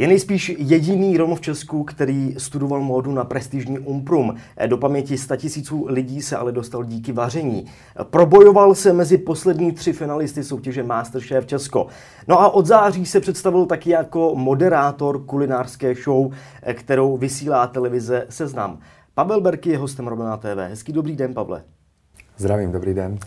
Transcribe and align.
Je 0.00 0.08
nejspíš 0.08 0.54
jediný 0.58 1.16
Rom 1.16 1.34
v 1.34 1.40
Česku, 1.40 1.84
který 1.84 2.34
studoval 2.38 2.80
módu 2.80 3.12
na 3.12 3.24
prestižní 3.24 3.78
Umprum. 3.78 4.34
Do 4.66 4.78
paměti 4.78 5.18
100 5.18 5.36
tisíců 5.36 5.86
lidí 5.88 6.22
se 6.22 6.36
ale 6.36 6.52
dostal 6.52 6.84
díky 6.84 7.12
vaření. 7.12 7.66
Probojoval 8.02 8.74
se 8.74 8.92
mezi 8.92 9.18
poslední 9.18 9.72
tři 9.72 9.92
finalisty 9.92 10.44
soutěže 10.44 10.82
Masterchef 10.82 11.46
Česko. 11.46 11.86
No 12.28 12.40
a 12.40 12.48
od 12.54 12.66
září 12.66 13.06
se 13.06 13.20
představil 13.20 13.66
taky 13.66 13.90
jako 13.90 14.32
moderátor 14.34 15.24
kulinářské 15.24 15.94
show, 15.94 16.32
kterou 16.72 17.16
vysílá 17.16 17.66
televize 17.66 18.26
Seznam. 18.28 18.78
Pavel 19.14 19.40
Berky 19.40 19.70
je 19.70 19.78
hostem 19.78 20.06
Romana 20.06 20.36
TV. 20.36 20.68
Hezký 20.68 20.92
dobrý 20.92 21.16
den, 21.16 21.34
Pavle. 21.34 21.62
Zdravím, 22.36 22.72
dobrý 22.72 22.94
den. 22.94 23.18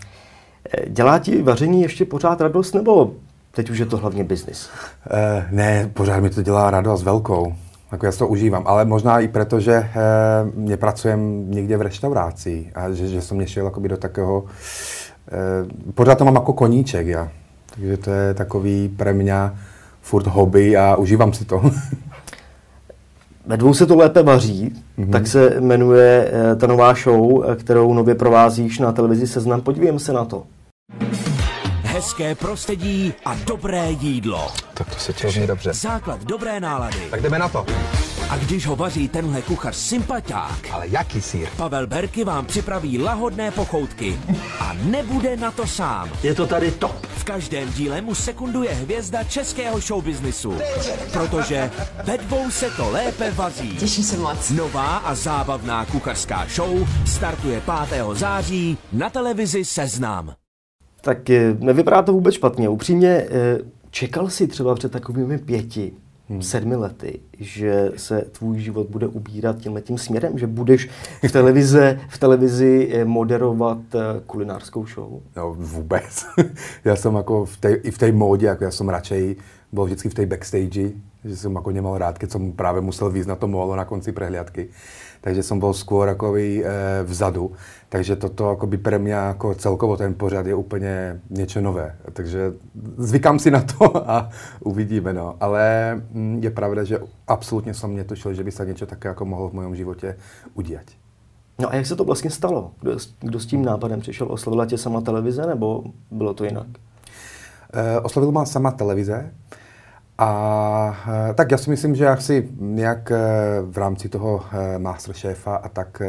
Dělá 0.88 1.18
ti 1.18 1.42
vaření 1.42 1.82
ještě 1.82 2.04
pořád 2.04 2.40
radost, 2.40 2.72
nebo 2.72 3.14
Teď 3.54 3.70
už 3.70 3.78
je 3.78 3.86
to 3.86 3.96
hlavně 3.96 4.24
biznis. 4.24 4.68
Uh, 5.12 5.42
ne, 5.50 5.90
pořád 5.94 6.20
mi 6.20 6.30
to 6.30 6.42
dělá 6.42 6.70
radost 6.70 7.02
velkou. 7.02 7.54
Jako 7.92 8.06
já 8.06 8.12
to 8.12 8.28
užívám, 8.28 8.62
ale 8.66 8.84
možná 8.84 9.20
i 9.20 9.28
proto, 9.28 9.60
že 9.60 9.78
uh, 9.78 9.84
nepracujem 10.54 11.50
někde 11.50 11.76
v 11.76 11.82
restauraci 11.82 12.66
a 12.74 12.90
že, 12.90 13.08
že 13.08 13.22
jsem 13.22 13.46
šel 13.46 13.72
do 13.78 13.96
takého... 13.96 14.42
Uh, 14.42 15.92
pořád 15.94 16.18
to 16.18 16.24
mám 16.24 16.34
jako 16.34 16.52
koníček, 16.52 17.06
já. 17.06 17.28
Takže 17.74 17.96
to 17.96 18.10
je 18.10 18.34
takový 18.34 18.88
pre 18.88 19.12
mě 19.12 19.34
furt 20.00 20.26
hobby 20.26 20.76
a 20.76 20.96
užívám 20.96 21.32
si 21.32 21.44
to. 21.44 21.62
Ve 23.46 23.56
dvou 23.56 23.74
se 23.74 23.86
to 23.86 23.96
lépe 23.96 24.22
vaří, 24.22 24.72
mm-hmm. 24.98 25.10
tak 25.10 25.26
se 25.26 25.60
jmenuje 25.60 26.32
ta 26.56 26.66
nová 26.66 26.94
show, 26.94 27.44
kterou 27.56 27.94
nově 27.94 28.14
provázíš 28.14 28.78
na 28.78 28.92
televizi 28.92 29.26
Seznam. 29.26 29.60
Podívejme 29.60 29.98
se 29.98 30.12
na 30.12 30.24
to 30.24 30.42
hezké 32.04 32.34
prostředí 32.34 33.14
a 33.24 33.34
dobré 33.34 33.90
jídlo. 33.90 34.52
Tak 34.74 34.94
to 34.94 35.00
se 35.00 35.12
těší 35.12 35.46
dobře. 35.46 35.72
Základ 35.72 36.24
dobré 36.24 36.60
nálady. 36.60 36.98
Tak 37.10 37.22
jdeme 37.22 37.38
na 37.38 37.48
to. 37.48 37.66
A 38.30 38.36
když 38.36 38.66
ho 38.66 38.76
vaří 38.76 39.08
tenhle 39.08 39.42
kuchař 39.42 39.76
sympatiák, 39.76 40.58
ale 40.72 40.88
jaký 40.88 41.20
sír? 41.20 41.48
Pavel 41.56 41.86
Berky 41.86 42.24
vám 42.24 42.46
připraví 42.46 42.98
lahodné 42.98 43.50
pochoutky. 43.50 44.20
A 44.60 44.76
nebude 44.82 45.36
na 45.36 45.50
to 45.50 45.66
sám. 45.66 46.10
Je 46.22 46.34
to 46.34 46.46
tady 46.46 46.70
top. 46.70 47.06
V 47.16 47.24
každém 47.24 47.72
díle 47.72 48.00
mu 48.00 48.14
sekunduje 48.14 48.74
hvězda 48.74 49.24
českého 49.24 49.80
showbiznisu. 49.80 50.58
Protože 51.12 51.70
ve 52.04 52.18
dvou 52.18 52.50
se 52.50 52.70
to 52.70 52.90
lépe 52.90 53.30
vaří. 53.30 53.76
Těším 53.76 54.04
se 54.04 54.16
moc. 54.16 54.50
Nová 54.50 54.96
a 54.96 55.14
zábavná 55.14 55.84
kuchařská 55.84 56.46
show 56.54 56.88
startuje 57.06 57.62
5. 57.88 58.04
září 58.12 58.78
na 58.92 59.10
televizi 59.10 59.64
Seznam 59.64 60.34
tak 61.04 61.30
eh, 61.30 61.56
nevypadá 61.60 62.02
to 62.02 62.12
vůbec 62.12 62.34
špatně. 62.34 62.68
Upřímně, 62.68 63.08
eh, 63.08 63.58
čekal 63.90 64.28
si 64.28 64.46
třeba 64.46 64.74
před 64.74 64.92
takovými 64.92 65.38
pěti, 65.38 65.92
hmm. 66.28 66.42
sedmi 66.42 66.76
lety, 66.76 67.20
že 67.38 67.92
se 67.96 68.20
tvůj 68.20 68.58
život 68.58 68.86
bude 68.90 69.06
ubírat 69.06 69.58
tímhle 69.58 69.82
tím 69.82 69.98
směrem, 69.98 70.38
že 70.38 70.46
budeš 70.46 70.88
v, 71.28 71.32
televize, 71.32 72.00
v 72.08 72.18
televizi 72.18 72.90
eh, 72.92 73.04
moderovat 73.04 73.78
kulinářskou 74.26 74.86
show? 74.86 75.20
No 75.36 75.54
vůbec. 75.54 76.26
já 76.84 76.96
jsem 76.96 77.14
jako 77.14 77.44
v 77.44 77.56
té, 77.56 77.74
i 77.74 77.90
v 77.90 77.98
té 77.98 78.12
módě, 78.12 78.46
jako 78.46 78.64
já 78.64 78.70
jsem 78.70 78.88
radšej 78.88 79.36
byl 79.72 79.84
vždycky 79.84 80.08
v 80.08 80.14
té 80.14 80.26
backstage, 80.26 80.90
že 81.24 81.36
jsem 81.36 81.54
jako 81.54 81.70
nemal 81.70 81.98
rád, 81.98 82.18
když 82.18 82.32
jsem 82.32 82.52
právě 82.52 82.80
musel 82.80 83.10
víc 83.10 83.26
na 83.26 83.36
to 83.36 83.48
molo 83.48 83.76
na 83.76 83.84
konci 83.84 84.12
prehliadky. 84.12 84.68
Takže 85.24 85.42
jsem 85.42 85.58
byl 85.58 85.72
skôr 85.72 86.08
jako 86.08 86.36
e, 86.36 86.62
vzadu. 87.02 87.52
Takže 87.88 88.16
toto 88.16 88.52
akoby 88.52 88.76
pre 88.76 89.00
mňa 89.00 89.32
ako 89.32 89.54
celkovo 89.56 89.96
ten 89.96 90.14
pořad 90.14 90.46
je 90.46 90.54
úplně 90.54 91.20
něco 91.30 91.60
nové. 91.60 91.96
Takže 92.12 92.52
zvykám 92.96 93.38
si 93.38 93.50
na 93.50 93.64
to 93.64 93.88
a 94.10 94.28
uvidíme. 94.60 95.12
No. 95.12 95.36
Ale 95.40 95.94
mm, 96.12 96.44
je 96.44 96.50
pravda, 96.50 96.84
že 96.84 97.00
absolutně 97.28 97.74
jsem 97.74 97.96
netušil, 97.96 98.34
že 98.34 98.44
by 98.44 98.50
se 98.52 98.66
něco 98.66 98.86
také 98.86 99.08
jako 99.08 99.24
mohlo 99.24 99.48
v 99.48 99.52
mém 99.52 99.76
životě 99.76 100.16
udělat. 100.54 100.86
No 101.58 101.72
a 101.72 101.74
jak 101.74 101.86
se 101.86 101.96
to 101.96 102.04
vlastně 102.04 102.30
stalo? 102.30 102.70
Kdo, 102.80 102.96
kdo 103.20 103.40
s 103.40 103.46
tím 103.46 103.64
nápadem 103.64 104.00
přišel? 104.00 104.26
Oslovila 104.30 104.66
tě 104.66 104.78
sama 104.78 105.00
televize 105.00 105.46
nebo 105.46 105.84
bylo 106.10 106.34
to 106.34 106.44
jinak? 106.44 106.66
E, 107.72 108.00
oslovil 108.00 108.32
má 108.32 108.44
sama 108.44 108.70
televize. 108.70 109.32
A 110.18 110.96
eh, 111.30 111.34
tak 111.34 111.50
já 111.50 111.58
si 111.58 111.70
myslím, 111.70 111.94
že 111.94 112.08
asi 112.08 112.48
nějak 112.58 113.10
eh, 113.10 113.18
v 113.62 113.78
rámci 113.78 114.08
toho 114.08 114.42
eh, 114.52 114.78
Masterchefa 114.78 115.56
a 115.56 115.68
tak 115.68 116.02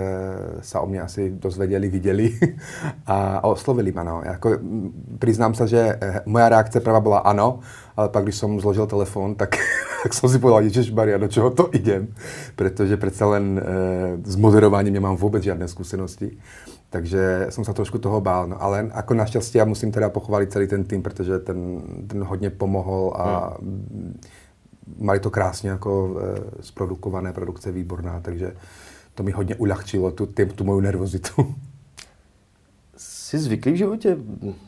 se 0.61 0.79
o 0.79 0.85
mě 0.85 1.01
asi 1.01 1.31
dozvěděli, 1.31 1.89
viděli 1.89 2.39
a 3.05 3.43
oslovili 3.43 3.91
mě. 3.91 4.03
No. 4.03 4.21
Jako, 4.25 4.51
přiznám 5.19 5.53
se, 5.53 5.67
že 5.67 5.99
moja 6.25 6.49
reakce 6.49 6.79
prvá 6.79 6.99
byla 6.99 7.17
ano, 7.17 7.59
ale 7.97 8.09
pak, 8.09 8.23
když 8.23 8.35
jsem 8.35 8.59
zložil 8.59 8.87
telefon, 8.87 9.35
tak, 9.35 9.49
tak 10.03 10.13
jsem 10.13 10.29
si 10.29 10.39
povedal, 10.39 10.63
Ježiš 10.63 10.91
Maria, 10.91 11.17
do 11.17 11.27
čeho 11.27 11.49
to 11.49 11.69
idem? 11.71 12.07
Protože 12.55 12.97
přece 12.97 13.25
len 13.25 13.61
s 14.23 14.35
moderováním 14.35 14.93
nemám 14.93 15.15
vůbec 15.15 15.43
žádné 15.43 15.67
zkušenosti 15.67 16.37
takže 16.95 17.47
jsem 17.49 17.65
se 17.65 17.73
trošku 17.73 17.97
toho 17.97 18.21
bál. 18.21 18.47
No, 18.47 18.63
ale 18.63 18.91
jako 18.95 19.13
naštěstí 19.13 19.57
já 19.57 19.65
musím 19.65 19.91
teda 19.91 20.09
pochválit 20.09 20.51
celý 20.51 20.67
ten 20.67 20.83
tým, 20.83 21.03
protože 21.03 21.39
ten, 21.39 21.81
ten 22.07 22.23
hodně 22.23 22.49
pomohl 22.49 23.13
a 23.15 23.57
hmm. 23.61 24.21
mali 24.97 25.19
to 25.19 25.29
krásně 25.29 25.69
jako 25.69 26.15
e, 26.19 26.63
zprodukované, 26.63 27.33
produkce 27.33 27.71
výborná, 27.71 28.19
takže 28.19 28.55
to 29.15 29.23
mi 29.23 29.31
hodně 29.31 29.55
ulehčilo 29.55 30.11
tu, 30.11 30.25
tu, 30.25 30.45
tu 30.45 30.63
moju 30.63 30.79
nervozitu. 30.79 31.55
Jsi 33.25 33.37
zvyklý 33.37 33.71
v 33.71 33.75
životě 33.75 34.17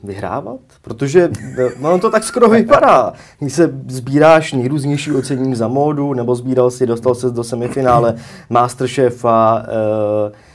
vyhrávat? 0.03 0.59
Protože 0.81 1.31
e, 1.57 1.73
ono 1.73 1.99
to 1.99 2.09
tak 2.09 2.23
skoro 2.23 2.49
vypadá. 2.49 3.13
Když 3.39 3.53
se 3.53 3.79
sbíráš 3.87 4.53
nejrůznější 4.53 5.11
ocenění 5.11 5.55
za 5.55 5.67
módu, 5.67 6.13
nebo 6.13 6.35
sbíral 6.35 6.71
si, 6.71 6.87
dostal 6.87 7.15
se 7.15 7.29
do 7.29 7.43
semifinále 7.43 8.15
Masterchefa, 8.49 9.65
e, 9.67 10.47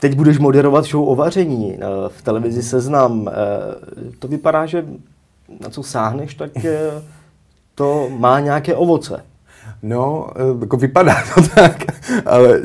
Teď 0.00 0.14
budeš 0.14 0.38
moderovat 0.38 0.84
show 0.84 1.08
o 1.08 1.14
vaření 1.14 1.74
eh, 1.74 1.78
v 2.08 2.22
televizi 2.22 2.62
Seznam. 2.62 3.28
Eh, 3.28 3.32
to 4.18 4.28
vypadá, 4.28 4.66
že 4.66 4.86
na 5.60 5.70
co 5.70 5.82
sáhneš, 5.82 6.34
tak 6.34 6.64
eh, 6.64 7.02
to 7.74 8.08
má 8.18 8.40
nějaké 8.40 8.74
ovoce. 8.74 9.24
No, 9.82 10.28
jako 10.60 10.76
vypadá 10.76 11.14
to 11.34 11.42
tak, 11.54 11.84
ale 12.26 12.60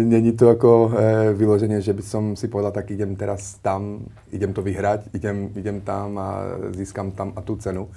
není 0.00 0.32
to 0.32 0.48
jako 0.48 0.92
vyloženě, 1.34 1.80
že 1.80 1.92
by 1.92 2.02
som 2.02 2.36
si 2.36 2.48
povedal, 2.48 2.72
tak 2.72 2.90
idem 2.90 3.16
teraz 3.16 3.54
tam, 3.62 4.04
idem 4.32 4.52
to 4.52 4.62
vyhrať, 4.62 5.00
idem, 5.14 5.48
idem 5.56 5.80
tam 5.80 6.18
a 6.18 6.44
získám 6.70 7.10
tam 7.10 7.32
a 7.36 7.40
tu 7.40 7.56
cenu. 7.56 7.88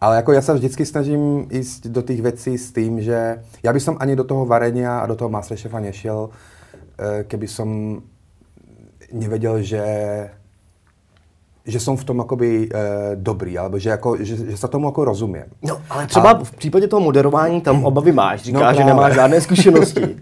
Ale 0.00 0.16
jako 0.16 0.32
já 0.32 0.42
se 0.42 0.54
vždycky 0.54 0.86
snažím 0.86 1.46
jít 1.50 1.86
do 1.86 2.02
těch 2.02 2.22
věcí 2.22 2.58
s 2.58 2.72
tím, 2.72 3.00
že 3.00 3.42
já 3.62 3.72
bych 3.72 3.88
ani 3.98 4.16
do 4.16 4.24
toho 4.24 4.46
varenia 4.46 4.98
a 4.98 5.06
do 5.06 5.16
toho 5.16 5.28
Masterchefa 5.28 5.80
nešel, 5.80 6.30
keby 7.26 7.48
som 7.48 8.00
nevěděl, 9.12 9.62
že 9.62 9.84
že 11.64 11.80
jsem 11.80 11.96
v 11.96 12.04
tom 12.04 12.18
jakoby 12.18 12.68
e, 12.74 12.80
dobrý, 13.14 13.58
alebo 13.58 13.78
že, 13.78 13.90
jako, 13.90 14.16
že, 14.16 14.36
že 14.36 14.56
se 14.56 14.68
tomu 14.68 14.86
jako 14.86 15.04
rozumím. 15.04 15.44
No, 15.62 15.80
ale 15.90 16.06
třeba 16.06 16.30
a... 16.30 16.44
v 16.44 16.50
případě 16.50 16.88
toho 16.88 17.00
moderování 17.00 17.60
tam 17.60 17.84
obavy 17.84 18.12
máš. 18.12 18.42
Říkáš, 18.42 18.76
no, 18.76 18.82
že 18.82 18.86
nemáš 18.86 19.14
žádné 19.14 19.40
zkušenosti. 19.40 20.02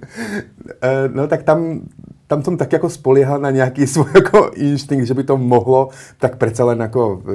e, 0.83 1.09
no 1.15 1.27
tak 1.27 1.43
tam, 1.43 1.81
tam 2.29 2.43
jsem 2.43 2.57
tak 2.57 2.73
jako 2.73 2.91
spolíhal 2.91 3.39
na 3.39 3.51
nějaký 3.51 3.87
svůj 3.93 4.07
jako 4.15 4.51
instinkt, 4.55 5.07
že 5.07 5.15
by 5.15 5.25
to 5.25 5.37
mohlo, 5.37 5.89
tak 6.19 6.37
přece 6.37 6.63
len 6.63 6.81
jako 6.81 7.23
e, 7.25 7.33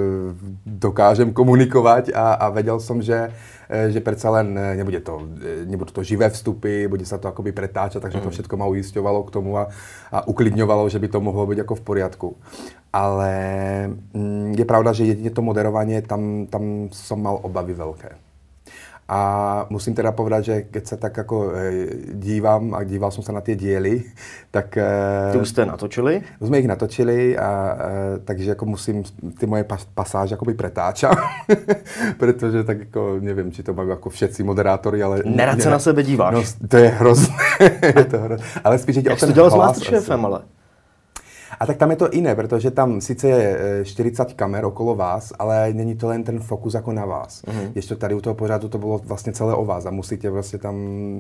dokážem 0.66 1.34
komunikovat 1.34 2.10
a, 2.16 2.34
a 2.34 2.50
věděl 2.50 2.80
jsem, 2.80 3.02
že 3.02 3.30
Eh, 3.70 3.92
že 3.92 4.00
přece 4.00 4.30
len 4.30 4.58
eh, 4.58 4.76
nebude 4.76 5.00
to, 5.00 5.22
eh, 5.42 5.66
nebudou 5.66 5.92
to 5.92 6.04
živé 6.04 6.30
vstupy, 6.30 6.88
bude 6.88 7.06
se 7.06 7.18
to 7.18 7.28
akoby 7.28 7.52
pretáčet, 7.52 8.02
takže 8.02 8.18
to 8.18 8.26
mm. 8.26 8.32
všechno 8.32 8.58
ma 8.58 8.66
ujišťovalo 8.66 9.24
k 9.24 9.32
tomu 9.32 9.58
a, 9.58 9.68
a 10.12 10.28
uklidňovalo, 10.28 10.90
že 10.90 11.00
by 11.00 11.08
to 11.08 11.22
mohlo 11.22 11.48
být 11.48 11.58
jako 11.58 11.76
v 11.76 11.82
poriadku. 11.82 12.36
Ale 12.94 13.34
mm, 14.14 14.56
je 14.58 14.66
pravda, 14.66 14.94
že 14.94 15.06
jedině 15.06 15.30
to 15.30 15.42
moderování, 15.42 16.02
tam, 16.02 16.48
tam 16.50 16.90
jsem 16.92 17.22
mal 17.22 17.40
obavy 17.42 17.74
velké. 17.74 18.10
A 19.14 19.66
musím 19.70 19.96
teda 19.96 20.12
povedat, 20.12 20.44
že 20.44 20.62
keď 20.62 20.88
se 20.88 20.98
tak 20.98 21.18
jako 21.18 21.52
dívám 22.14 22.74
a 22.74 22.84
díval 22.84 23.12
jsem 23.12 23.24
se 23.24 23.32
na 23.32 23.42
ty 23.42 23.56
díly, 23.56 24.04
tak... 24.52 24.78
Ty 25.32 25.38
už 25.38 25.50
jste 25.50 25.66
natočili? 25.66 26.22
Už 26.40 26.48
jsme 26.48 26.58
jich 26.58 26.68
natočili, 26.68 27.38
a, 27.38 27.78
takže 28.26 28.50
jako 28.50 28.66
musím 28.66 29.04
ty 29.40 29.46
moje 29.46 29.66
pasáže 29.94 30.34
jakoby 30.34 30.54
pretáčat, 30.54 31.18
protože 32.18 32.64
tak 32.64 32.80
jako 32.80 33.18
nevím, 33.20 33.52
či 33.52 33.64
to 33.64 33.74
mají 33.74 33.90
jako 33.90 34.10
všetci 34.10 34.44
moderátory, 34.44 35.04
ale... 35.04 35.22
Nerad 35.26 35.62
se 35.62 35.70
na 35.70 35.80
sebe 35.80 36.04
díváš. 36.04 36.34
No, 36.34 36.68
to 36.68 36.78
je 36.78 36.90
hrozné. 36.90 37.36
je 37.96 38.06
to 38.06 38.18
hrozné. 38.18 38.48
Ale 38.64 38.80
spíš 38.80 38.96
Jak 38.96 39.20
jsi 39.20 39.26
to 39.26 39.32
dělal 39.32 39.52
s 39.52 39.56
Masterchefem, 39.56 40.26
ale? 40.26 40.42
A 41.64 41.66
tak 41.66 41.78
tam 41.78 41.90
je 41.90 41.96
to 41.96 42.10
jiné, 42.14 42.36
protože 42.36 42.72
tam 42.72 43.02
sice 43.02 43.28
je 43.28 43.86
40 43.86 44.30
e, 44.30 44.34
kamer 44.34 44.66
okolo 44.66 44.96
vás, 44.96 45.34
ale 45.40 45.74
není 45.74 45.96
to 45.96 46.12
jen 46.12 46.24
ten 46.24 46.40
fokus 46.40 46.74
jako 46.74 46.94
na 46.94 47.06
vás. 47.06 47.44
Mm-hmm. 47.44 47.72
Ještě 47.76 47.96
tady 47.96 48.16
u 48.16 48.22
toho 48.22 48.36
pořadu 48.36 48.70
to 48.70 48.78
bylo 48.78 48.98
vlastně 48.98 49.34
celé 49.34 49.56
o 49.56 49.66
vás 49.66 49.86
a 49.86 49.92
musíte 49.92 50.30
vlastně 50.30 50.60
tam 50.60 50.76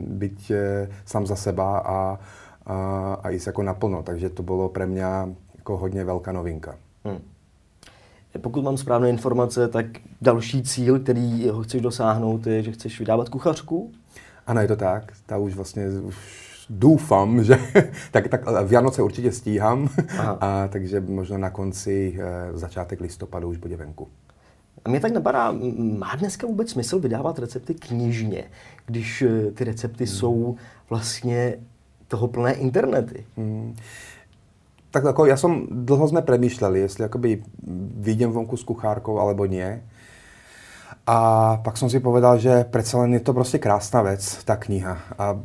být 0.07 0.51
e, 0.51 0.89
sám 1.05 1.27
za 1.27 1.35
seba 1.35 1.77
a, 1.77 2.19
a, 2.65 3.13
a 3.23 3.29
jít 3.29 3.47
jako 3.47 3.63
naplno. 3.63 4.03
Takže 4.03 4.29
to 4.29 4.43
bylo 4.43 4.69
pro 4.69 4.87
mě 4.87 5.05
jako 5.57 5.77
hodně 5.77 6.03
velká 6.03 6.31
novinka. 6.31 6.75
Hmm. 7.05 7.19
pokud 8.41 8.63
mám 8.63 8.77
správné 8.77 9.09
informace, 9.09 9.67
tak 9.67 9.85
další 10.21 10.63
cíl, 10.63 10.99
který 10.99 11.49
ho 11.49 11.63
chceš 11.63 11.81
dosáhnout, 11.81 12.47
je, 12.47 12.63
že 12.63 12.71
chceš 12.71 12.99
vydávat 12.99 13.29
kuchařku? 13.29 13.91
Ano, 14.47 14.61
je 14.61 14.67
to 14.67 14.75
tak. 14.75 15.13
Ta 15.25 15.37
už 15.37 15.55
vlastně 15.55 15.87
už 15.87 16.15
doufám, 16.77 17.43
že 17.43 17.57
tak, 18.11 18.27
tak 18.27 18.41
Vianoce 18.65 19.01
určitě 19.01 19.31
stíhám, 19.31 19.89
a, 20.19 20.67
takže 20.67 21.01
možná 21.01 21.37
na 21.37 21.49
konci 21.49 22.19
e, 22.19 22.57
začátek 22.57 23.01
listopadu 23.01 23.49
už 23.49 23.57
bude 23.57 23.77
venku. 23.77 24.07
A 24.85 24.89
mě 24.89 24.99
tak 24.99 25.11
napadá, 25.11 25.53
má 25.97 26.15
dneska 26.15 26.47
vůbec 26.47 26.69
smysl 26.69 26.99
vydávat 26.99 27.39
recepty 27.39 27.73
knižně, 27.73 28.43
když 28.85 29.21
eh, 29.21 29.51
ty 29.51 29.63
recepty 29.63 30.05
hmm. 30.05 30.13
jsou 30.13 30.55
vlastně 30.89 31.55
toho 32.07 32.27
plné 32.27 32.53
internety? 32.53 33.25
Hmm. 33.37 33.75
Tak 34.91 35.03
jako 35.03 35.25
já 35.25 35.37
jsem, 35.37 35.67
dlouho 35.71 36.07
jsme 36.07 36.21
přemýšleli, 36.21 36.79
jestli 36.79 37.03
jakoby 37.03 37.43
vidím 37.95 38.31
vonku 38.31 38.57
s 38.57 38.63
kuchárkou 38.63 39.19
alebo 39.19 39.45
nie. 39.45 39.83
A 41.07 41.57
pak 41.57 41.77
jsem 41.77 41.89
si 41.89 41.99
povedal, 41.99 42.37
že 42.37 42.63
přece 42.63 42.97
jen 42.97 43.13
je 43.13 43.19
to 43.19 43.33
prostě 43.33 43.57
krásná 43.57 44.01
věc, 44.01 44.43
ta 44.43 44.55
kniha. 44.55 44.97
A 45.17 45.39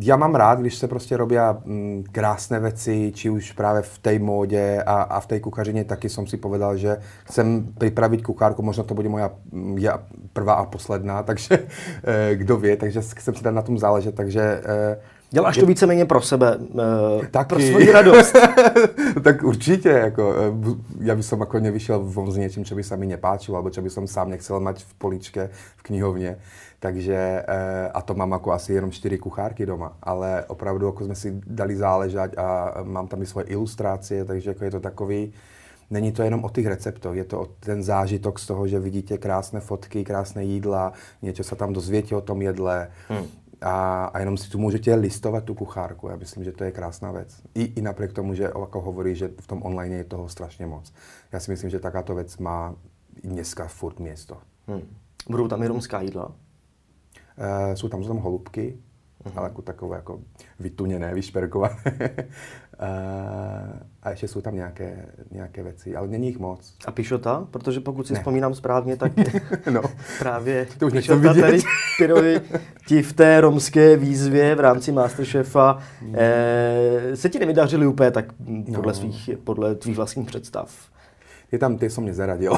já 0.00 0.16
mám 0.16 0.34
rád, 0.34 0.60
když 0.60 0.74
se 0.74 0.88
prostě 0.88 1.16
robí 1.16 1.36
mm, 1.64 2.04
krásné 2.12 2.60
věci, 2.60 3.12
či 3.14 3.30
už 3.30 3.52
právě 3.52 3.82
v 3.82 3.98
té 3.98 4.18
módě 4.18 4.82
a, 4.86 5.02
a 5.02 5.20
v 5.20 5.26
té 5.26 5.40
kuchařině 5.40 5.84
taky 5.84 6.08
jsem 6.08 6.26
si 6.26 6.36
povedal, 6.36 6.76
že 6.76 6.96
chcem 7.24 7.72
připravit 7.78 8.22
kuchárku, 8.22 8.62
možná 8.62 8.84
to 8.84 8.94
bude 8.94 9.08
moja 9.08 9.30
mm, 9.52 9.78
ja, 9.78 10.02
prvá 10.32 10.54
a 10.54 10.64
posledná, 10.64 11.22
takže 11.28 11.58
eh, 12.04 12.34
kdo 12.34 12.56
ví, 12.56 12.76
takže 12.76 13.00
chcem 13.02 13.34
si 13.34 13.44
dát 13.44 13.50
na 13.50 13.62
tom 13.62 13.78
záležet, 13.78 14.14
takže 14.14 14.40
eh, 14.64 14.96
Děláš 15.32 15.58
to 15.58 15.66
víceméně 15.66 16.04
pro 16.04 16.20
sebe, 16.20 16.56
uh, 16.56 17.26
Taky. 17.30 17.48
pro 17.48 17.60
svoji 17.60 17.92
radost. 17.92 18.36
tak 19.22 19.42
určitě, 19.42 19.88
jako, 19.88 20.34
já 21.00 21.14
bych 21.14 21.32
jako 21.32 21.60
nevyšel 21.60 22.00
von 22.04 22.32
s 22.32 22.36
něčím, 22.36 22.64
co 22.64 22.74
by 22.74 22.82
se 22.82 22.96
mi 22.96 23.06
nepáčilo, 23.06 23.56
alebo 23.56 23.70
co 23.70 23.82
by 23.82 23.90
som 23.90 24.06
sám 24.06 24.30
nechcel 24.30 24.60
mať 24.60 24.84
v 24.84 24.94
poličke, 24.94 25.50
v 25.76 25.82
knihovně. 25.82 26.36
Takže, 26.80 27.44
uh, 27.48 27.90
a 27.94 28.02
to 28.02 28.14
mám 28.14 28.32
jako 28.32 28.52
asi 28.52 28.72
jenom 28.72 28.90
čtyři 28.90 29.18
kuchárky 29.18 29.66
doma, 29.66 29.96
ale 30.02 30.44
opravdu 30.44 30.86
jako 30.86 31.04
jsme 31.04 31.14
si 31.14 31.40
dali 31.46 31.76
záležet 31.76 32.38
a 32.38 32.74
mám 32.82 33.08
tam 33.08 33.22
i 33.22 33.26
svoje 33.26 33.46
ilustrace, 33.46 34.24
takže 34.24 34.50
jako 34.50 34.64
je 34.64 34.70
to 34.70 34.80
takový, 34.80 35.32
Není 35.90 36.12
to 36.12 36.22
jenom 36.22 36.44
o 36.44 36.48
těch 36.48 36.66
receptech, 36.66 37.14
je 37.14 37.24
to 37.24 37.40
o 37.40 37.46
ten 37.60 37.82
zážitok 37.82 38.38
z 38.38 38.46
toho, 38.46 38.66
že 38.66 38.78
vidíte 38.80 39.18
krásné 39.18 39.60
fotky, 39.60 40.04
krásné 40.04 40.44
jídla, 40.44 40.92
něco 41.22 41.44
se 41.44 41.56
tam 41.56 41.72
dozvětí 41.72 42.14
o 42.14 42.20
tom 42.20 42.42
jedle. 42.42 42.88
Hmm 43.08 43.41
a, 43.62 44.04
a 44.04 44.18
jenom 44.18 44.36
si 44.36 44.50
tu 44.50 44.58
můžete 44.58 44.94
listovat 44.94 45.44
tu 45.44 45.54
kuchárku. 45.54 46.08
Já 46.08 46.16
myslím, 46.16 46.44
že 46.44 46.52
to 46.52 46.64
je 46.64 46.72
krásná 46.72 47.12
věc. 47.12 47.42
I, 47.54 47.62
i 47.62 47.82
napriek 47.82 48.12
tomu, 48.12 48.34
že 48.34 48.42
jako 48.42 48.80
hovorí, 48.80 49.16
že 49.16 49.30
v 49.40 49.46
tom 49.46 49.62
online 49.62 49.96
je 49.96 50.04
toho 50.04 50.28
strašně 50.28 50.66
moc. 50.66 50.92
Já 51.32 51.40
si 51.40 51.50
myslím, 51.50 51.70
že 51.70 51.80
takáto 51.80 52.14
věc 52.14 52.38
má 52.38 52.74
dneska 53.24 53.68
furt 53.68 54.00
město. 54.00 54.38
Hmm. 54.66 54.82
Budou 55.28 55.48
tam 55.48 55.62
i 55.62 55.66
romská 55.66 56.00
jídla? 56.00 56.26
Uh, 56.26 57.74
jsou 57.74 57.88
tam, 57.88 58.02
jsou 58.02 58.08
tam 58.08 58.18
holubky, 58.18 58.78
uh-huh. 59.24 59.32
ale 59.36 59.48
jako 59.48 59.62
takové 59.62 59.96
jako 59.96 60.20
vytuněné, 60.60 61.14
vyšperkované. 61.14 61.74
a 64.02 64.10
ještě 64.10 64.28
jsou 64.28 64.40
tam 64.40 64.54
nějaké, 64.54 65.06
nějaké 65.30 65.62
věci, 65.62 65.96
ale 65.96 66.08
není 66.08 66.26
jich 66.26 66.38
moc. 66.38 66.74
A 66.86 66.90
Pišota? 66.90 67.46
Protože 67.50 67.80
pokud 67.80 68.06
si 68.06 68.12
ne. 68.12 68.18
vzpomínám 68.18 68.54
správně, 68.54 68.96
tak 68.96 69.12
no. 69.70 69.82
právě 70.18 70.66
to 70.78 70.86
už 70.86 70.92
Pišota 70.92 71.34
tady 71.34 71.58
Pirovi, 71.98 72.40
ti 72.86 73.02
v 73.02 73.12
té 73.12 73.40
romské 73.40 73.96
výzvě 73.96 74.54
v 74.54 74.60
rámci 74.60 74.92
Masterchefa 74.92 75.78
mm. 76.02 76.14
eh, 76.18 77.16
se 77.16 77.28
ti 77.28 77.38
nevydařili 77.38 77.86
úplně 77.86 78.10
tak 78.10 78.32
podle, 78.74 78.92
no. 78.92 78.94
svých, 78.94 79.30
podle 79.44 79.74
tvých 79.74 79.96
vlastních 79.96 80.26
představ. 80.26 80.74
Je 81.52 81.58
tam, 81.58 81.78
ty 81.78 81.90
jsem 81.90 82.04
mě 82.04 82.14
zaradil. 82.14 82.56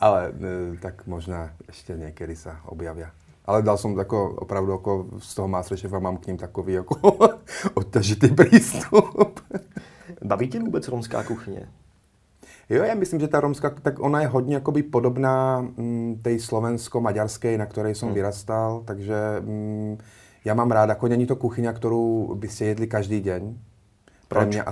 ale 0.00 0.32
eh, 0.34 0.76
tak 0.80 1.06
možná 1.06 1.50
ještě 1.68 1.96
někdy 1.96 2.36
se 2.36 2.50
objaví. 2.66 3.04
Ale 3.44 3.62
dal 3.62 3.78
jsem 3.78 3.98
jako 3.98 4.30
opravdu 4.30 4.72
jako 4.72 5.06
z 5.18 5.34
toho 5.34 5.48
Masterchefa 5.48 5.98
mám 5.98 6.16
k 6.16 6.26
ním 6.26 6.36
takový 6.36 6.72
jako 6.72 7.18
odtažitý 7.74 8.28
přístup. 8.28 9.40
Baví 10.24 10.48
tě 10.48 10.60
vůbec 10.60 10.88
romská 10.88 11.22
kuchyně? 11.22 11.68
Jo, 12.70 12.84
já 12.84 12.94
myslím, 12.94 13.20
že 13.20 13.28
ta 13.28 13.40
romská, 13.40 13.70
tak 13.70 13.98
ona 14.00 14.20
je 14.20 14.26
hodně 14.26 14.54
jakoby 14.54 14.82
podobná 14.82 15.60
mm, 15.60 16.20
té 16.22 16.38
slovensko-maďarské, 16.38 17.58
na 17.58 17.66
které 17.66 17.94
jsem 17.94 18.08
hmm. 18.08 18.14
vyrastal, 18.14 18.82
takže 18.84 19.14
mm, 19.40 19.98
já 20.44 20.54
mám 20.54 20.70
rád, 20.70 20.88
jako 20.88 21.08
není 21.08 21.26
to 21.26 21.36
kuchyně, 21.36 21.72
kterou 21.72 22.34
by 22.34 22.48
si 22.48 22.64
jedli 22.64 22.86
každý 22.86 23.20
den. 23.20 23.58
Proč? 24.28 24.48
Mě, 24.48 24.64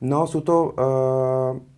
no, 0.00 0.26
jsou 0.26 0.40
to... 0.40 0.64
Uh, 0.64 1.75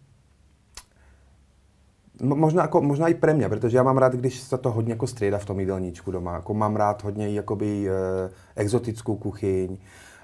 Možná, 2.22 2.62
jako, 2.62 2.80
možná 2.80 3.08
i 3.08 3.14
pre 3.14 3.34
mě, 3.34 3.48
protože 3.48 3.76
já 3.76 3.82
mám 3.82 3.98
rád, 3.98 4.12
když 4.12 4.40
se 4.40 4.58
to 4.58 4.70
hodně 4.72 4.92
jako 4.92 5.06
střídá 5.06 5.38
v 5.38 5.44
tom 5.44 5.60
jídelníčku 5.60 6.10
doma. 6.10 6.34
Jako 6.34 6.54
mám 6.54 6.76
rád 6.76 7.04
hodně 7.04 7.28
jakoby, 7.28 7.88
e, 7.88 7.92
exotickou 8.56 9.16
kuchyň, 9.16 9.76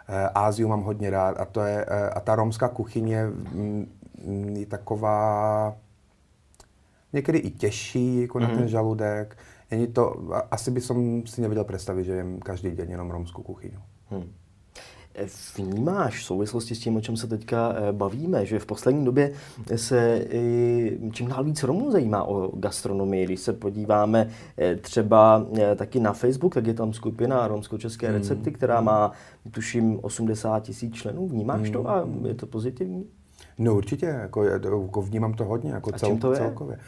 e, 0.09 0.29
Áziu 0.29 0.69
mám 0.69 0.83
hodně 0.83 1.11
rád 1.11 1.41
a, 1.41 1.45
to 1.45 1.61
je, 1.61 1.85
e, 1.89 2.11
a 2.11 2.21
ta 2.21 2.35
romská 2.35 2.69
kuchyň 2.69 3.09
je, 3.09 3.27
mm, 3.27 3.87
je 4.57 4.67
taková 4.67 5.77
někdy 7.13 7.39
i 7.39 7.51
těžší 7.51 8.21
jako 8.21 8.39
mm-hmm. 8.39 8.43
na 8.43 8.49
ten 8.49 8.59
mhm. 8.59 8.69
žaludek. 8.69 9.37
Není 9.71 9.87
to, 9.87 10.15
asi 10.51 10.71
by 10.71 10.81
som 10.81 11.27
si 11.27 11.41
nevěděl 11.41 11.65
představit, 11.65 12.05
že 12.05 12.13
jem 12.13 12.39
každý 12.39 12.71
den 12.71 12.91
jenom 12.91 13.11
romskou 13.11 13.43
kuchyňu. 13.43 13.81
Hmm. 14.11 14.33
Vnímáš 15.57 16.21
v 16.21 16.25
souvislosti 16.25 16.75
s 16.75 16.79
tím, 16.79 16.97
o 16.97 17.01
čem 17.01 17.17
se 17.17 17.27
teďka 17.27 17.75
eh, 17.77 17.93
bavíme, 17.93 18.47
že 18.47 18.59
v 18.59 18.67
poslední 18.67 19.05
době 19.05 19.33
se 19.77 20.27
čím 21.13 21.29
dál 21.29 21.45
víc 21.45 21.63
Romů 21.63 21.91
zajímá 21.91 22.25
o 22.25 22.57
gastronomii. 22.57 23.25
Když 23.25 23.41
se 23.41 23.53
podíváme 23.53 24.31
eh, 24.59 24.77
třeba 24.77 25.47
eh, 25.59 25.75
taky 25.75 26.01
na 26.01 26.13
Facebook, 26.13 26.55
tak 26.55 26.67
je 26.67 26.75
tam 26.75 26.93
skupina 26.93 27.49
Romsko-České 27.49 28.07
hmm. 28.07 28.17
recepty, 28.17 28.53
která 28.53 28.81
má, 28.81 29.13
tuším, 29.51 29.99
80 30.03 30.63
tisíc 30.63 30.95
členů. 30.95 31.29
Vnímáš 31.29 31.61
hmm. 31.61 31.73
to 31.73 31.91
a 31.91 32.09
je 32.29 32.35
to 32.35 32.47
pozitivní? 32.47 33.07
No 33.59 33.75
určitě, 33.75 34.07
jako, 34.07 34.45
jako 34.45 35.03
vnímám 35.03 35.35
to 35.35 35.45
hodně, 35.45 35.73
jako 35.73 35.93
cel, 35.93 36.17
to 36.17 36.33
je? 36.33 36.39
celkově. 36.39 36.79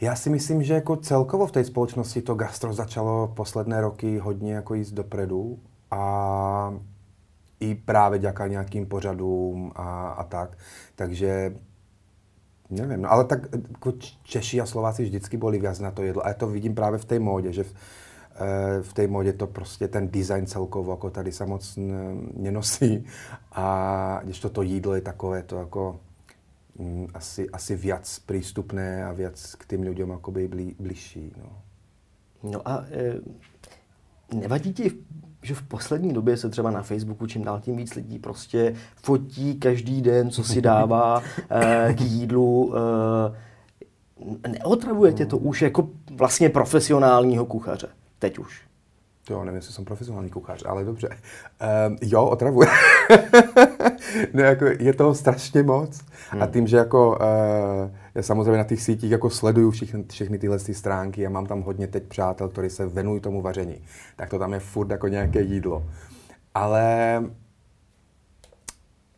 Já 0.00 0.16
si 0.16 0.30
myslím, 0.30 0.62
že 0.62 0.74
jako 0.74 0.96
celkovo 0.96 1.46
v 1.46 1.52
té 1.52 1.64
společnosti 1.64 2.22
to 2.22 2.34
gastro 2.34 2.72
začalo 2.72 3.32
posledné 3.36 3.80
roky 3.80 4.18
hodně 4.18 4.54
jako 4.54 4.74
jít 4.74 4.92
dopredu 4.92 5.58
a 5.90 6.74
i 7.64 7.74
právě 7.74 8.18
děká 8.18 8.46
nějakým 8.46 8.86
pořadům 8.86 9.72
a, 9.74 10.08
a 10.08 10.24
tak. 10.24 10.58
Takže 10.94 11.54
nevím, 12.70 13.02
no 13.02 13.12
ale 13.12 13.24
tak 13.24 13.40
jako 13.52 13.92
Češi 14.22 14.60
a 14.60 14.66
Slováci 14.66 15.02
vždycky 15.02 15.36
byli 15.36 15.58
víc 15.58 15.80
na 15.80 15.90
to 15.90 16.02
jedlo. 16.02 16.24
A 16.24 16.28
já 16.28 16.34
to 16.34 16.46
vidím 16.46 16.74
právě 16.74 16.98
v 16.98 17.04
té 17.04 17.18
módě, 17.18 17.52
že 17.52 17.64
v, 17.64 17.74
eh, 18.34 18.82
v 18.82 18.92
té 18.92 19.06
módě 19.06 19.32
to 19.32 19.46
prostě 19.46 19.88
ten 19.88 20.08
design 20.08 20.46
celkovo 20.46 20.90
jako 20.92 21.10
tady 21.10 21.32
se 21.32 21.46
moc 21.46 21.78
nenosí. 22.36 23.06
A 23.52 24.20
když 24.24 24.40
to, 24.40 24.50
to 24.50 24.62
jídlo 24.62 24.94
je 24.94 25.00
takové 25.00 25.42
to 25.42 25.56
jako 25.56 26.00
mm, 26.78 27.06
asi, 27.14 27.50
asi 27.50 27.76
víc 27.76 28.22
přístupné 28.26 29.04
a 29.04 29.12
víc 29.12 29.54
k 29.54 29.66
tým 29.66 29.82
lidem 29.82 30.18
blí, 30.48 30.76
bližší. 30.78 31.32
No. 31.36 31.62
no 32.52 32.68
a 32.68 32.84
e, 32.90 33.20
nevadí 34.34 34.72
ti 34.72 34.92
že 35.44 35.54
v 35.54 35.62
poslední 35.62 36.12
době 36.12 36.36
se 36.36 36.48
třeba 36.48 36.70
na 36.70 36.82
Facebooku 36.82 37.26
čím 37.26 37.44
dál 37.44 37.60
tím 37.60 37.76
víc 37.76 37.94
lidí 37.94 38.18
prostě 38.18 38.74
fotí 38.96 39.54
každý 39.54 40.02
den, 40.02 40.30
co 40.30 40.44
si 40.44 40.62
dává 40.62 41.22
eh, 41.50 41.94
k 41.94 42.00
jídlu. 42.00 42.74
Eh, 42.76 44.48
neotravuje 44.48 45.12
tě 45.12 45.26
to 45.26 45.38
už 45.38 45.62
jako 45.62 45.88
vlastně 46.10 46.48
profesionálního 46.48 47.46
kuchaře? 47.46 47.88
Teď 48.18 48.38
už. 48.38 48.62
Jo, 49.30 49.44
nevím, 49.44 49.56
jestli 49.56 49.72
jsem 49.72 49.84
profesionální 49.84 50.30
kuchař, 50.30 50.62
ale 50.66 50.84
dobře. 50.84 51.08
Um, 51.08 51.96
jo, 52.02 52.24
otravuje. 52.24 52.68
no, 54.34 54.42
jako, 54.42 54.64
je 54.78 54.94
toho 54.94 55.14
strašně 55.14 55.62
moc. 55.62 56.00
Hmm. 56.30 56.42
A 56.42 56.46
tím, 56.46 56.66
že 56.66 56.76
jako, 56.76 57.10
uh, 57.10 57.90
já 58.14 58.22
samozřejmě 58.22 58.58
na 58.58 58.64
těch 58.64 58.82
sítích 58.82 59.10
jako 59.10 59.30
sleduju 59.30 59.70
všechny, 59.70 60.04
všechny 60.10 60.38
tyhle 60.38 60.58
ty 60.58 60.74
stránky 60.74 61.26
a 61.26 61.30
mám 61.30 61.46
tam 61.46 61.62
hodně 61.62 61.86
teď 61.86 62.04
přátel, 62.04 62.48
kteří 62.48 62.70
se 62.70 62.86
venují 62.86 63.20
tomu 63.20 63.42
vaření, 63.42 63.76
tak 64.16 64.30
to 64.30 64.38
tam 64.38 64.52
je 64.52 64.60
furt 64.60 64.90
jako 64.90 65.08
nějaké 65.08 65.40
jídlo. 65.40 65.84
Ale 66.54 67.22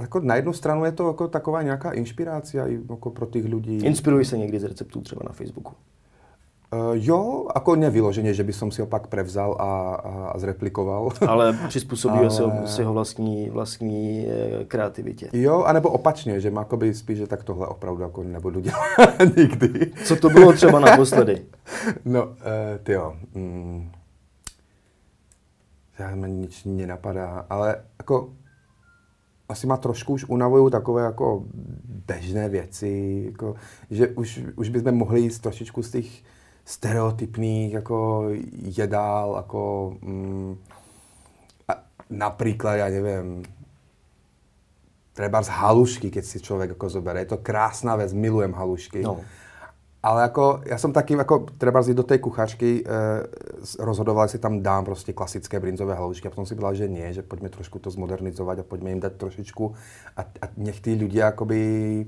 jako 0.00 0.20
na 0.20 0.36
jednu 0.36 0.52
stranu 0.52 0.84
je 0.84 0.92
to 0.92 1.08
jako 1.08 1.28
taková 1.28 1.62
nějaká 1.62 1.90
inspirace 1.90 2.58
jako 2.88 3.10
pro 3.10 3.26
těch 3.26 3.44
lidí. 3.44 3.76
Inspiruji 3.76 4.25
se 4.25 4.38
někdy 4.38 4.60
z 4.60 4.64
receptů 4.64 5.00
třeba 5.00 5.22
na 5.25 5.32
Facebooku? 5.32 5.72
Uh, 6.73 6.80
jo, 6.94 7.46
jako 7.54 7.76
nevyloženě, 7.76 8.35
že 8.35 8.44
by 8.44 8.52
som 8.52 8.73
si 8.73 8.80
ho 8.80 8.87
pak 8.87 9.06
prevzal 9.06 9.54
a, 9.58 9.94
a, 9.94 10.12
a 10.35 10.38
zreplikoval. 10.38 11.11
Ale 11.28 11.52
přizpůsobí 11.68 12.18
Ale... 12.18 12.30
si 12.30 12.42
ho, 12.42 12.52
si 12.66 12.82
ho 12.82 12.92
vlastní, 12.92 13.50
vlastní 13.50 14.26
e, 14.26 14.64
kreativitě. 14.64 15.30
Jo, 15.32 15.62
anebo 15.62 15.90
opačně, 15.90 16.40
že 16.40 16.50
má 16.50 16.66
by 16.76 16.94
spíš, 16.94 17.18
že 17.18 17.26
tak 17.26 17.44
tohle 17.44 17.66
opravdu 17.66 18.02
jako 18.02 18.23
nebudu 18.23 18.61
dělat 18.61 18.82
nikdy. 19.37 19.92
Co 20.04 20.16
to 20.16 20.28
bylo 20.30 20.52
třeba 20.52 20.80
naposledy? 20.90 21.46
no, 22.04 22.25
uh, 22.25 22.35
ty 22.82 22.92
jo. 22.92 23.16
Mm, 23.35 23.90
já 25.99 26.14
mi 26.14 26.30
nic 26.30 26.64
nenapadá, 26.64 27.46
ale 27.50 27.76
jako 27.99 28.30
asi 29.49 29.66
má 29.66 29.76
trošku 29.76 30.12
už 30.12 30.25
unavují 30.25 30.70
takové 30.70 31.02
jako 31.02 31.44
běžné 32.06 32.49
věci, 32.49 33.23
jako, 33.26 33.54
že 33.90 34.08
už, 34.08 34.40
už 34.56 34.68
bychom 34.68 34.94
mohli 34.94 35.20
jít 35.20 35.38
trošičku 35.38 35.82
z 35.82 35.90
těch 35.90 36.06
stereotypných 36.66 37.73
jako 37.73 38.28
jedál, 38.52 39.35
jako 39.37 39.92
mm, 40.02 40.56
a 41.68 41.73
například, 42.11 42.75
já 42.75 42.88
nevím, 42.88 43.42
třeba 45.12 45.42
z 45.42 45.49
halušky, 45.49 46.11
keď 46.11 46.25
si 46.25 46.40
člověk 46.40 46.70
jako 46.70 46.88
zobere. 46.88 47.20
Je 47.20 47.26
to 47.26 47.37
krásná 47.37 47.96
věc, 47.96 48.12
milujem 48.12 48.52
halušky. 48.52 49.02
No. 49.02 49.20
Ale 50.02 50.23
jako, 50.23 50.61
já 50.66 50.78
jsem 50.78 50.92
taky, 50.92 51.14
jako 51.14 51.46
třeba 51.58 51.82
do 51.92 52.02
té 52.02 52.18
kuchařky 52.18 52.85
eh, 52.87 53.26
rozhodoval, 53.78 54.25
jestli 54.25 54.38
tam 54.38 54.62
dám 54.62 54.85
prostě 54.85 55.12
klasické 55.12 55.61
brinzové 55.61 55.94
halušky 55.94 56.28
a 56.28 56.30
potom 56.30 56.46
si 56.46 56.54
byla, 56.54 56.75
že 56.75 56.88
ne, 56.88 57.12
že 57.12 57.23
pojďme 57.23 57.49
trošku 57.49 57.78
to 57.78 57.90
zmodernizovat 57.90 58.58
a 58.58 58.62
pojďme 58.62 58.90
jim 58.90 59.00
dát 59.00 59.12
trošičku 59.12 59.75
a, 60.16 60.20
a 60.20 60.49
nech 60.56 60.80
ty 60.80 60.94
lidi 60.94 61.18
jakoby 61.18 62.06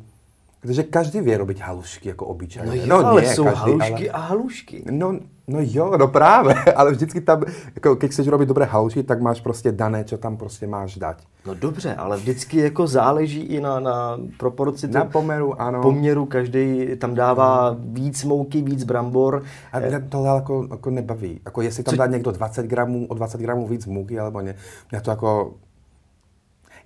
Protože 0.61 0.83
každý 0.83 1.21
ví 1.21 1.37
robiť 1.37 1.61
halušky 1.61 2.09
jako 2.09 2.27
obyčejně. 2.27 2.69
No, 2.69 2.75
jo, 2.75 2.87
no 2.87 3.07
ale 3.07 3.23
nie, 3.23 3.35
jsou 3.35 3.45
každý, 3.45 3.59
halušky 3.59 4.11
ale... 4.11 4.25
a 4.25 4.27
halušky. 4.27 4.85
No, 4.91 5.13
no 5.49 5.59
jo, 5.63 5.97
no 5.99 6.09
právě, 6.09 6.55
ale 6.77 6.91
vždycky 6.93 7.21
tam, 7.21 7.43
jako, 7.75 7.95
když 7.95 8.11
chceš 8.11 8.27
robit 8.29 8.49
dobré 8.49 8.65
halušky, 8.65 9.03
tak 9.03 9.21
máš 9.21 9.41
prostě 9.41 9.73
dané, 9.73 10.05
co 10.05 10.19
tam 10.19 10.37
prostě 10.37 10.67
máš 10.67 10.97
dát. 10.97 11.17
No 11.47 11.55
dobře, 11.55 11.95
ale 11.95 12.17
vždycky 12.17 12.59
jako 12.59 12.87
záleží 12.87 13.41
i 13.41 13.61
na, 13.61 13.81
na 13.81 14.19
proporci. 14.37 14.89
Na 14.89 15.05
poměru, 15.05 15.61
ano. 15.61 15.83
Poměru, 15.83 16.27
každý 16.27 16.87
tam 16.99 17.15
dává 17.15 17.69
hmm. 17.69 17.95
víc 17.95 18.25
mouky, 18.25 18.63
víc 18.63 18.85
brambor. 18.85 19.43
A 19.73 19.79
mě 19.79 20.01
to 20.01 20.25
jako, 20.25 20.67
jako 20.71 20.91
nebaví. 20.91 21.41
Jako 21.45 21.63
jestli 21.63 21.83
tam 21.83 21.93
co... 21.93 21.99
dá 21.99 22.07
někdo 22.07 22.31
20 22.31 22.67
gramů, 22.67 23.07
o 23.07 23.15
20 23.15 23.41
gramů 23.41 23.67
víc 23.67 23.87
mouky, 23.87 24.19
alebo 24.19 24.41
ne. 24.41 24.55
Mě 24.91 25.01
to 25.01 25.11
jako 25.11 25.55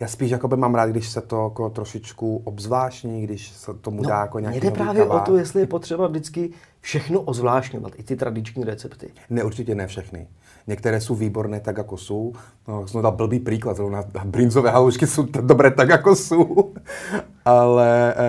já 0.03 0.09
spíš 0.09 0.31
jakoby 0.31 0.57
mám 0.57 0.75
rád, 0.75 0.91
když 0.91 1.09
se 1.09 1.21
to 1.21 1.45
jako 1.45 1.71
trošičku 1.71 2.43
obzvláštní, 2.45 3.23
když 3.23 3.49
se 3.51 3.75
tomu 3.75 4.03
no, 4.03 4.09
dá 4.09 4.21
jako 4.21 4.39
nějaký 4.39 4.61
Jde 4.61 4.71
právě 4.71 5.05
o 5.05 5.21
to, 5.21 5.37
jestli 5.37 5.61
je 5.61 5.67
potřeba 5.67 6.07
vždycky 6.07 6.51
všechno 6.81 7.21
ozvláštňovat, 7.21 7.93
i 7.97 8.03
ty 8.03 8.17
tradiční 8.17 8.65
recepty. 8.65 9.11
Ne, 9.31 9.45
určitě 9.45 9.75
ne 9.75 9.87
všechny. 9.87 10.29
Některé 10.67 11.01
jsou 11.01 11.15
výborné 11.15 11.61
tak, 11.61 11.79
jako 11.79 11.97
jsou. 11.97 12.33
No, 12.69 12.87
jsem 12.87 13.03
dal 13.03 13.13
blbý 13.13 13.41
příklad, 13.41 13.77
zrovna 13.77 14.05
brinzové 14.25 14.71
halušky 14.71 15.07
jsou 15.07 15.23
dobré 15.23 15.71
tak, 15.71 15.89
jako 15.89 16.17
jsou. 16.17 16.75
Ale 17.45 18.15
e, 18.17 18.27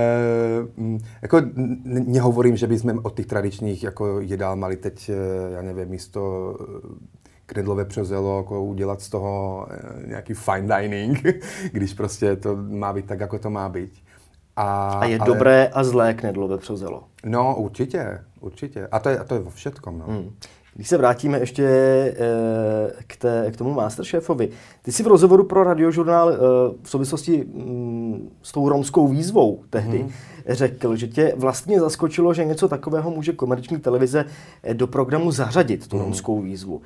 jako 1.21 1.41
nehovorím, 1.85 2.57
že 2.57 2.67
bychom 2.67 2.99
od 3.03 3.15
těch 3.15 3.25
tradičních 3.25 3.83
jako 3.83 4.19
jedál 4.19 4.55
mali 4.55 4.77
teď, 4.77 5.09
eh, 5.09 5.53
já 5.53 5.61
nevím, 5.61 5.87
místo 5.89 6.53
knedlové 7.45 7.85
přezelo, 7.85 8.37
jako 8.37 8.63
udělat 8.63 9.01
z 9.01 9.09
toho 9.09 9.67
eh, 9.69 10.07
nějaký 10.07 10.33
fine 10.33 10.77
dining, 10.77 11.23
když 11.71 11.93
prostě 11.93 12.35
to 12.35 12.55
má 12.55 12.93
být 12.93 13.05
tak, 13.05 13.19
jako 13.19 13.39
to 13.39 13.49
má 13.49 13.69
být. 13.69 13.93
A, 14.55 14.89
a 14.89 15.05
je 15.05 15.19
ale... 15.19 15.27
dobré 15.27 15.67
a 15.73 15.83
zlé 15.83 16.13
knedlové 16.13 16.57
přezelo. 16.57 17.03
No, 17.25 17.55
určitě, 17.55 18.19
určitě. 18.39 18.87
A 18.91 18.99
to 18.99 19.09
je, 19.09 19.19
a 19.19 19.23
to 19.23 19.33
je 19.33 19.41
vo 19.41 19.49
všetkom. 19.49 19.97
No. 19.97 20.05
Hmm. 20.05 20.31
Když 20.75 20.87
se 20.87 20.97
vrátíme 20.97 21.39
ještě 21.39 21.63
e, 21.63 22.13
k, 23.07 23.17
té, 23.17 23.51
k 23.51 23.57
tomu 23.57 23.73
Masterchefovi. 23.73 24.49
Ty 24.81 24.91
jsi 24.91 25.03
v 25.03 25.07
rozhovoru 25.07 25.43
pro 25.43 25.63
radiožurnál 25.63 26.29
e, 26.29 26.37
v 26.83 26.89
souvislosti 26.89 27.45
mm, 27.53 28.29
s 28.41 28.51
tou 28.51 28.69
romskou 28.69 29.07
výzvou 29.07 29.63
tehdy 29.69 29.97
hmm. 29.97 30.11
řekl, 30.49 30.95
že 30.95 31.07
tě 31.07 31.33
vlastně 31.37 31.79
zaskočilo, 31.79 32.33
že 32.33 32.45
něco 32.45 32.67
takového 32.67 33.11
může 33.11 33.33
komerční 33.33 33.79
televize 33.79 34.25
do 34.73 34.87
programu 34.87 35.31
zařadit, 35.31 35.87
tu 35.87 35.95
hmm. 35.95 36.05
romskou 36.05 36.41
výzvu. 36.41 36.81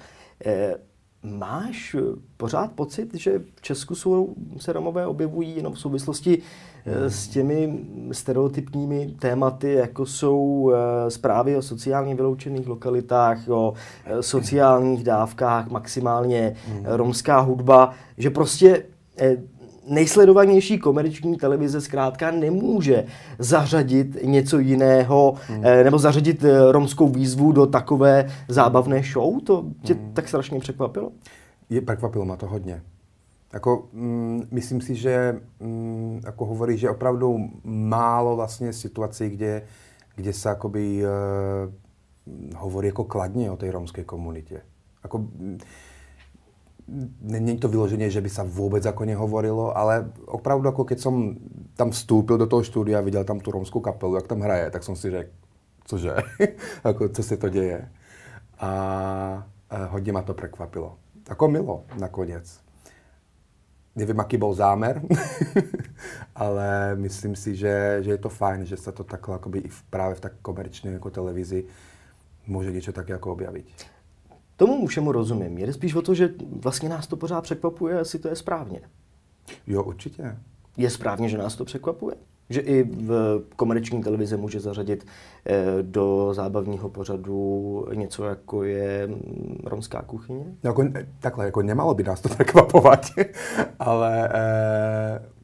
Eh, 0.45 0.75
máš 1.23 1.95
pořád 2.37 2.71
pocit, 2.71 3.15
že 3.15 3.39
v 3.55 3.61
Česku 3.61 3.95
jsou, 3.95 4.35
se 4.57 4.73
Romové 4.73 5.07
objevují 5.07 5.55
jenom 5.55 5.73
v 5.73 5.79
souvislosti 5.79 6.41
eh, 6.85 7.09
s 7.09 7.27
těmi 7.27 7.79
stereotypními 8.11 9.15
tématy, 9.19 9.73
jako 9.73 10.05
jsou 10.05 10.71
eh, 10.73 11.11
zprávy 11.11 11.57
o 11.57 11.61
sociálně 11.61 12.15
vyloučených 12.15 12.67
lokalitách, 12.67 13.49
o 13.49 13.73
sociálních 14.21 15.03
dávkách, 15.03 15.69
maximálně 15.69 16.55
hmm. 16.67 16.85
romská 16.85 17.39
hudba, 17.39 17.93
že 18.17 18.29
prostě 18.29 18.83
nejsledovanější 19.89 20.79
komerční 20.79 21.37
televize 21.37 21.81
zkrátka 21.81 22.31
nemůže 22.31 23.05
zařadit 23.39 24.17
něco 24.23 24.59
jiného 24.59 25.35
hmm. 25.47 25.61
Eh, 25.65 25.83
nebo 25.83 25.99
zařadit 25.99 26.43
eh, 26.43 26.71
romskou 26.71 27.07
výzvu 27.09 27.51
do 27.51 27.65
takové 27.65 28.29
zábavné 28.47 29.03
show? 29.13 29.41
To 29.43 29.65
tě 29.83 29.93
hmm. 29.93 30.13
tak 30.13 30.27
strašně 30.27 30.59
překvapilo? 30.59 31.11
Je, 31.69 31.81
překvapilo 31.81 32.25
má 32.25 32.35
to 32.35 32.47
hodně. 32.47 32.81
Jako, 33.53 33.87
mm, 33.93 34.41
myslím 34.51 34.81
si, 34.81 34.95
že 34.95 35.41
mm, 35.59 36.21
jako 36.25 36.45
hovorí, 36.45 36.77
že 36.77 36.89
opravdu 36.89 37.49
málo 37.63 38.35
vlastně 38.35 38.73
situací, 38.73 39.29
kde, 39.29 39.61
kde 40.15 40.33
se 40.33 40.49
akoby, 40.49 41.03
uh, 41.03 42.55
hovorí 42.55 42.87
jako 42.87 43.03
kladně 43.03 43.51
o 43.51 43.57
té 43.57 43.71
romské 43.71 44.03
komunitě. 44.03 44.61
Jako, 45.03 45.17
mm, 45.17 45.57
není 47.21 47.57
to 47.57 47.67
vyloženě, 47.67 48.09
že 48.09 48.21
by 48.21 48.29
se 48.29 48.43
vůbec 48.43 48.85
jako 48.85 49.05
nehovorilo, 49.05 49.77
ale 49.77 50.11
opravdu 50.25 50.67
jako 50.67 50.85
keď 50.85 50.99
jsem 50.99 51.37
tam 51.75 51.91
vstoupil 51.91 52.37
do 52.37 52.47
toho 52.47 52.63
studia, 52.63 53.01
viděl 53.01 53.23
tam 53.23 53.39
tu 53.39 53.51
romskou 53.51 53.79
kapelu, 53.79 54.15
jak 54.15 54.27
tam 54.27 54.39
hraje, 54.39 54.71
tak 54.71 54.83
jsem 54.83 54.95
si 54.95 55.11
řekl, 55.11 55.31
cože, 55.85 56.15
jako, 56.85 57.09
co 57.09 57.23
se 57.23 57.37
to 57.37 57.49
děje. 57.49 57.91
A, 58.59 58.69
a 59.69 59.85
hodně 59.85 60.11
ma 60.11 60.21
to 60.21 60.33
překvapilo. 60.33 60.97
Jako 61.29 61.47
milo 61.47 61.83
nakonec. 61.99 62.59
Nevím, 63.95 64.17
jaký 64.17 64.37
byl 64.37 64.53
zámer, 64.53 65.01
ale 66.35 66.95
myslím 66.95 67.35
si, 67.35 67.55
že, 67.55 67.97
že 68.01 68.11
je 68.11 68.17
to 68.17 68.29
fajn, 68.29 68.65
že 68.65 68.77
se 68.77 68.91
to 68.91 69.03
takhle 69.03 69.35
akoby 69.35 69.59
i 69.59 69.67
v, 69.67 69.83
právě 69.83 70.15
v 70.15 70.19
tak 70.19 70.33
komerčné 70.41 70.91
jako 70.91 71.09
televizi 71.09 71.65
může 72.47 72.71
něco 72.71 72.91
tak 72.91 73.09
jako 73.09 73.31
objavit. 73.31 73.65
Tomu 74.57 74.87
všemu 74.87 75.11
rozumím. 75.11 75.57
Jde 75.57 75.73
spíš 75.73 75.95
o 75.95 76.01
to, 76.01 76.13
že 76.13 76.29
vlastně 76.61 76.89
nás 76.89 77.07
to 77.07 77.17
pořád 77.17 77.41
překvapuje, 77.41 77.97
jestli 77.97 78.19
to 78.19 78.27
je 78.27 78.35
správně. 78.35 78.81
Jo, 79.67 79.83
určitě. 79.83 80.37
Je 80.77 80.89
správně, 80.89 81.29
že 81.29 81.37
nás 81.37 81.55
to 81.55 81.65
překvapuje? 81.65 82.15
Že 82.49 82.61
i 82.61 82.83
v 82.83 83.41
komerční 83.55 84.03
televize 84.03 84.37
může 84.37 84.59
zařadit 84.59 85.05
eh, 85.45 85.65
do 85.81 86.33
zábavního 86.33 86.89
pořadu 86.89 87.87
něco, 87.93 88.25
jako 88.25 88.63
je 88.63 89.07
mm, 89.07 89.57
romská 89.63 90.01
kuchyně? 90.01 90.45
Jako, 90.63 90.83
takhle, 91.19 91.45
jako 91.45 91.61
nemalo 91.61 91.93
by 91.93 92.03
nás 92.03 92.21
to 92.21 92.29
překvapovat, 92.35 93.05
ale 93.79 94.29
eh, 94.33 95.36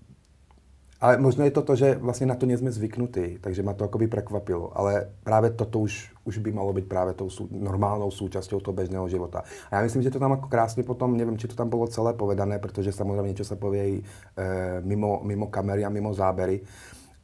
ale 1.04 1.18
možno 1.20 1.44
je 1.44 1.52
to 1.52 1.62
to, 1.62 1.76
že 1.76 1.96
vlastně 2.00 2.26
na 2.26 2.36
to 2.36 2.46
nejsme 2.46 2.72
zvyknutí, 2.72 3.38
takže 3.42 3.64
ma 3.64 3.74
to 3.74 3.84
akoby 3.84 4.08
prekvapilo. 4.08 4.72
Ale 4.78 5.10
právě 5.24 5.50
toto 5.50 5.80
už, 5.80 6.12
už 6.24 6.38
by 6.38 6.52
malo 6.52 6.74
být 6.74 6.88
právě 6.88 7.14
tou 7.14 7.30
sú, 7.30 7.48
normálnou 7.52 8.12
součástí 8.12 8.56
toho 8.56 8.76
běžného 8.76 9.10
života. 9.10 9.44
A 9.72 9.76
já 9.76 9.82
myslím, 9.82 10.02
že 10.02 10.12
to 10.12 10.20
tam 10.20 10.32
jako 10.32 10.48
krásně 10.48 10.84
potom, 10.84 11.18
nevím, 11.18 11.38
či 11.38 11.48
to 11.48 11.56
tam 11.56 11.70
bylo 11.70 11.88
celé 11.88 12.14
povedané, 12.14 12.60
protože 12.60 12.92
samozřejmě 12.92 13.28
něco 13.28 13.46
se 13.46 13.56
pově 13.56 13.90
i 13.90 14.04
e, 14.38 14.82
mimo, 14.82 15.22
mimo 15.24 15.48
kamery 15.48 15.86
a 15.86 15.90
mimo 15.90 16.14
zábery, 16.14 16.62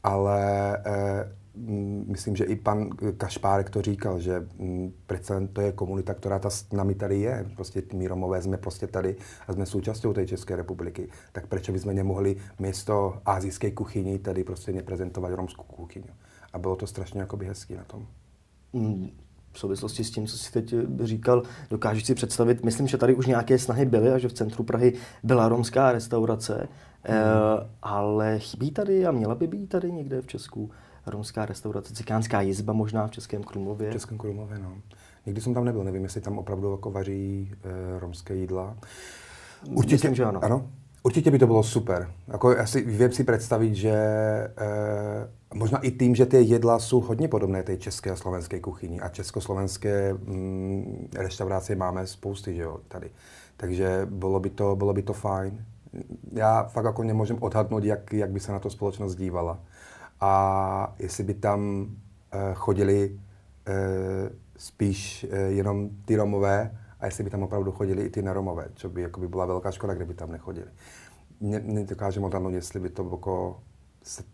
ale 0.03 0.77
e, 0.77 1.38
myslím, 2.06 2.36
že 2.36 2.44
i 2.44 2.56
pan 2.56 2.89
Kašpárek 3.18 3.70
to 3.70 3.82
říkal, 3.82 4.20
že 4.20 4.48
mm, 4.58 4.94
přece 5.08 5.48
to 5.54 5.62
je 5.62 5.72
komunita, 5.72 6.13
která 6.13 6.39
ta 6.39 6.50
s 6.50 6.72
nami 6.72 6.96
tady 6.96 7.20
je. 7.20 7.46
Prostě 7.56 7.84
my 7.94 8.08
Romové 8.08 8.42
jsme 8.42 8.58
prostě 8.58 8.88
tady 8.88 9.16
a 9.48 9.54
jsme 9.54 9.66
součástí 9.66 10.08
té 10.13 10.28
České 10.28 10.56
republiky. 10.56 11.10
Tak 11.32 11.48
proč 11.48 11.70
bychom 11.70 11.96
nemohli 11.96 12.36
místo 12.60 13.22
azijské 13.25 13.72
kuchyni 13.72 14.20
tady 14.20 14.44
prostě 14.44 14.72
neprezentovat 14.72 15.34
romskou 15.34 15.63
kuchyni. 15.63 16.08
A 16.54 16.60
bylo 16.60 16.75
to 16.75 16.88
strašně 16.88 17.22
jakoby 17.22 17.46
hezký 17.46 17.75
na 17.75 17.84
tom. 17.84 18.08
Mm, 18.74 19.10
v 19.51 19.60
souvislosti 19.60 20.04
s 20.04 20.12
tím, 20.12 20.28
co 20.28 20.38
jsi 20.38 20.51
teď 20.51 20.74
říkal, 21.04 21.44
dokážeš 21.70 22.06
si 22.06 22.16
představit, 22.16 22.63
myslím, 22.66 22.88
že 22.88 22.98
tady 22.98 23.16
už 23.16 23.25
nějaké 23.25 23.60
snahy 23.60 23.86
byly 23.86 24.12
a 24.12 24.18
že 24.18 24.28
v 24.28 24.34
centru 24.34 24.63
Prahy 24.63 24.94
byla 25.24 25.50
romská 25.50 25.92
restaurace, 25.92 26.68
mm. 27.10 27.16
e, 27.16 27.24
ale 27.82 28.39
chybí 28.39 28.72
tady 28.72 29.06
a 29.06 29.12
měla 29.12 29.36
by 29.36 29.48
být 29.48 29.68
tady 29.68 29.92
někde 29.92 30.22
v 30.22 30.28
Česku 30.28 30.72
romská 31.06 31.46
restaurace, 31.46 31.94
cikánská 31.94 32.41
jizba 32.41 32.74
možná 32.74 33.08
v 33.08 33.12
Českém 33.12 33.44
Krumlově. 33.44 33.89
V 33.89 33.94
Českém 33.94 34.18
Krumlově, 34.18 34.60
no. 34.60 34.74
Nikdy 35.25 35.41
jsem 35.41 35.53
tam 35.53 35.65
nebyl, 35.65 35.84
nevím, 35.84 36.03
jestli 36.03 36.22
tam 36.22 36.38
opravdu 36.38 36.72
jako 36.72 36.91
vaří 36.91 37.51
e, 37.63 38.00
romské 38.00 38.36
jídla. 38.36 38.77
Určitě, 39.70 39.96
Myslím, 39.96 40.15
že 40.15 40.25
ano. 40.25 40.44
ano. 40.44 40.70
Určitě 41.03 41.32
by 41.32 41.39
to 41.39 41.48
bylo 41.48 41.63
super. 41.63 42.12
Jako, 42.27 42.51
já 42.51 42.65
si 42.65 42.82
vím 42.82 43.12
si 43.12 43.24
představit, 43.24 43.75
že 43.75 43.89
e, 43.89 44.53
možná 45.53 45.79
i 45.79 45.91
tím, 45.91 46.15
že 46.15 46.25
ty 46.25 46.41
jedla 46.41 46.79
jsou 46.79 47.01
hodně 47.01 47.27
podobné 47.27 47.63
té 47.63 47.77
české 47.77 48.12
a 48.12 48.15
slovenské 48.15 48.60
kuchyni 48.60 49.00
a 49.00 49.10
československé 49.10 50.13
mm, 50.13 51.10
restaurace 51.15 51.75
máme 51.75 52.08
spousty, 52.08 52.56
že 52.56 52.62
jo, 52.62 52.79
tady. 52.88 53.12
Takže 53.58 54.08
bylo 54.10 54.39
by 54.39 54.50
to, 54.50 54.75
bylo 54.75 54.94
by 54.94 55.03
to 55.03 55.13
fajn. 55.13 55.65
Já 56.32 56.63
fakt 56.63 56.86
jako 56.86 57.03
nemůžem 57.03 57.38
odhadnout, 57.39 57.84
jak, 57.84 58.13
jak 58.13 58.32
by 58.32 58.39
se 58.39 58.51
na 58.51 58.60
to 58.60 58.70
společnost 58.70 59.15
dívala 59.15 59.60
a 60.21 60.95
jestli 60.99 61.23
by 61.23 61.33
tam 61.33 61.61
uh, 61.69 61.89
chodili 62.53 63.09
uh, 63.09 63.75
spíš 64.57 65.25
uh, 65.29 65.38
jenom 65.38 65.89
ty 66.05 66.15
Romové 66.15 66.77
a 66.99 67.05
jestli 67.05 67.23
by 67.23 67.29
tam 67.29 67.43
opravdu 67.43 67.71
chodili 67.71 68.03
i 68.03 68.09
ty 68.09 68.21
neromové, 68.21 68.67
co 68.75 68.89
by 68.89 69.09
by 69.17 69.27
byla 69.27 69.45
velká 69.45 69.71
škoda, 69.71 69.93
kdyby 69.93 70.13
tam 70.13 70.31
nechodili. 70.31 70.67
ne, 71.41 71.59
nedokážem 71.59 72.23
odhadnout, 72.23 72.53
jestli 72.53 72.79
by 72.79 72.89
to 72.89 73.09
jako 73.11 73.59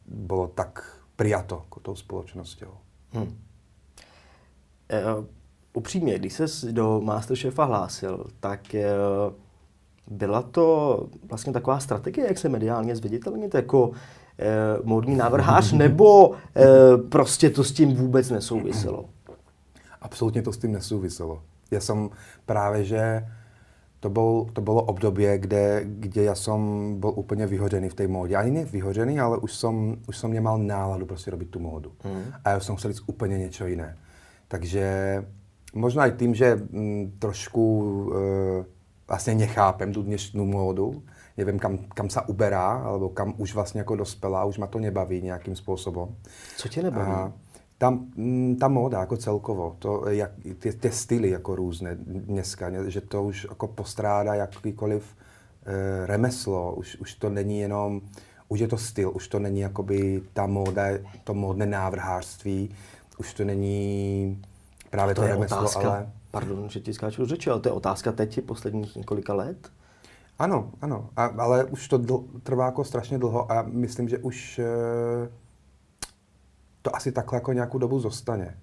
bylo 0.05 0.47
tak 0.47 0.99
prijato 1.15 1.61
jako 1.63 1.79
tou 1.79 1.95
společností. 1.95 2.65
Hmm. 3.11 3.37
E, 4.89 5.03
upřímně, 5.73 6.19
když 6.19 6.33
se 6.33 6.71
do 6.71 7.01
Masterchefa 7.01 7.63
hlásil, 7.63 8.27
tak 8.39 8.75
e, 8.75 8.89
byla 10.07 10.41
to 10.41 11.09
vlastně 11.29 11.53
taková 11.53 11.79
strategie, 11.79 12.27
jak 12.27 12.37
se 12.37 12.49
mediálně 12.49 12.95
zviditelnit 12.95 13.53
jako 13.53 13.91
módní 14.83 15.15
návrhář, 15.15 15.71
nebo 15.71 16.31
e, 16.33 16.97
prostě 16.97 17.49
to 17.49 17.63
s 17.63 17.71
tím 17.71 17.95
vůbec 17.95 18.29
nesouviselo? 18.29 19.05
Absolutně 20.01 20.41
to 20.41 20.53
s 20.53 20.57
tím 20.57 20.71
nesouviselo. 20.71 21.41
Já 21.71 21.79
jsem 21.79 22.09
právě, 22.45 22.83
že 22.83 23.25
to, 23.99 24.09
bol, 24.09 24.45
to 24.53 24.61
bylo 24.61 24.83
období, 24.83 25.25
kde, 25.37 25.81
kde 25.85 26.23
já 26.23 26.35
jsem 26.35 26.59
byl 26.99 27.13
úplně 27.15 27.47
vyhořený 27.47 27.89
v 27.89 27.93
té 27.93 28.07
módě. 28.07 28.35
Ani 28.35 28.51
ne 28.51 28.65
vyhořený, 28.65 29.19
ale 29.19 29.37
už 29.37 29.55
jsem, 29.55 29.95
už 30.07 30.17
jsem 30.17 30.33
nemal 30.33 30.57
náladu 30.57 31.05
prostě 31.05 31.31
robit 31.31 31.49
tu 31.49 31.59
módu. 31.59 31.91
Mm. 32.03 32.23
A 32.43 32.49
já 32.49 32.59
jsem 32.59 32.75
chcel 32.75 32.91
jít 32.91 32.99
úplně 33.05 33.37
něco 33.37 33.65
jiné. 33.65 33.97
Takže 34.47 35.25
možná 35.73 36.05
i 36.05 36.11
tím, 36.11 36.35
že 36.35 36.51
m, 36.51 36.67
mm, 36.71 37.11
trošku 37.19 38.11
e, 38.15 38.65
vlastně 39.07 39.35
nechápem 39.35 39.93
tu 39.93 40.03
dnešní 40.03 40.45
módu, 40.45 41.03
nevím, 41.37 41.59
kam, 41.59 41.77
kam 41.77 42.09
se 42.09 42.21
uberá, 42.27 42.71
alebo 42.71 43.09
kam 43.09 43.33
už 43.37 43.53
vlastně 43.53 43.79
jako 43.79 43.95
dospělá, 43.95 44.45
už 44.45 44.57
ma 44.57 44.67
to 44.67 44.79
nebaví 44.79 45.21
nějakým 45.21 45.55
způsobem. 45.55 46.15
Co 46.57 46.69
tě 46.69 46.83
nebaví? 46.83 47.11
A, 47.11 47.33
tam, 47.77 48.05
mm, 48.15 48.55
ta 48.59 48.67
móda 48.67 48.99
jako 48.99 49.17
celkovo, 49.17 49.75
to, 49.79 50.09
jak, 50.09 50.31
ty, 50.59 50.73
ty 50.73 50.91
styly 50.91 51.29
jako 51.29 51.55
různé 51.55 51.95
dneska, 51.95 52.89
že 52.89 53.01
to 53.01 53.23
už 53.23 53.47
jako 53.49 53.67
postrádá 53.67 54.33
jakýkoliv 54.35 55.15
e, 55.65 56.05
remeslo, 56.07 56.73
už, 56.75 56.95
už 56.95 57.15
to 57.15 57.29
není 57.29 57.59
jenom, 57.59 58.01
už 58.47 58.59
je 58.59 58.67
to 58.67 58.77
styl, 58.77 59.11
už 59.15 59.27
to 59.27 59.39
není 59.39 59.59
jakoby 59.59 60.21
ta 60.33 60.47
móda, 60.47 60.83
to 61.23 61.33
módné 61.33 61.65
návrhářství, 61.65 62.75
už 63.17 63.33
to 63.33 63.43
není 63.43 64.41
právě 64.89 65.15
to, 65.15 65.21
to 65.21 65.27
remeslo, 65.27 65.57
otázka, 65.57 65.91
ale... 65.91 66.09
Pardon, 66.31 66.69
že 66.69 66.79
ti 66.79 66.93
skáču 66.93 67.25
řeči, 67.25 67.49
ale 67.49 67.59
to 67.59 67.69
je 67.69 67.73
otázka 67.73 68.11
teď 68.11 68.45
posledních 68.45 68.95
několika 68.95 69.33
let? 69.33 69.71
Ano, 70.39 70.71
ano, 70.81 71.09
a, 71.15 71.25
ale 71.25 71.63
už 71.63 71.87
to 71.87 71.97
dl, 71.97 72.23
trvá 72.43 72.65
jako 72.65 72.83
strašně 72.83 73.17
dlouho 73.17 73.51
a 73.51 73.61
myslím, 73.61 74.09
že 74.09 74.17
už 74.17 74.59
e, 74.59 74.65
to 76.81 76.95
asi 76.95 77.11
takhle 77.11 77.37
jako 77.37 77.53
nějakou 77.53 77.77
dobu 77.77 77.99
zostane. 77.99 78.57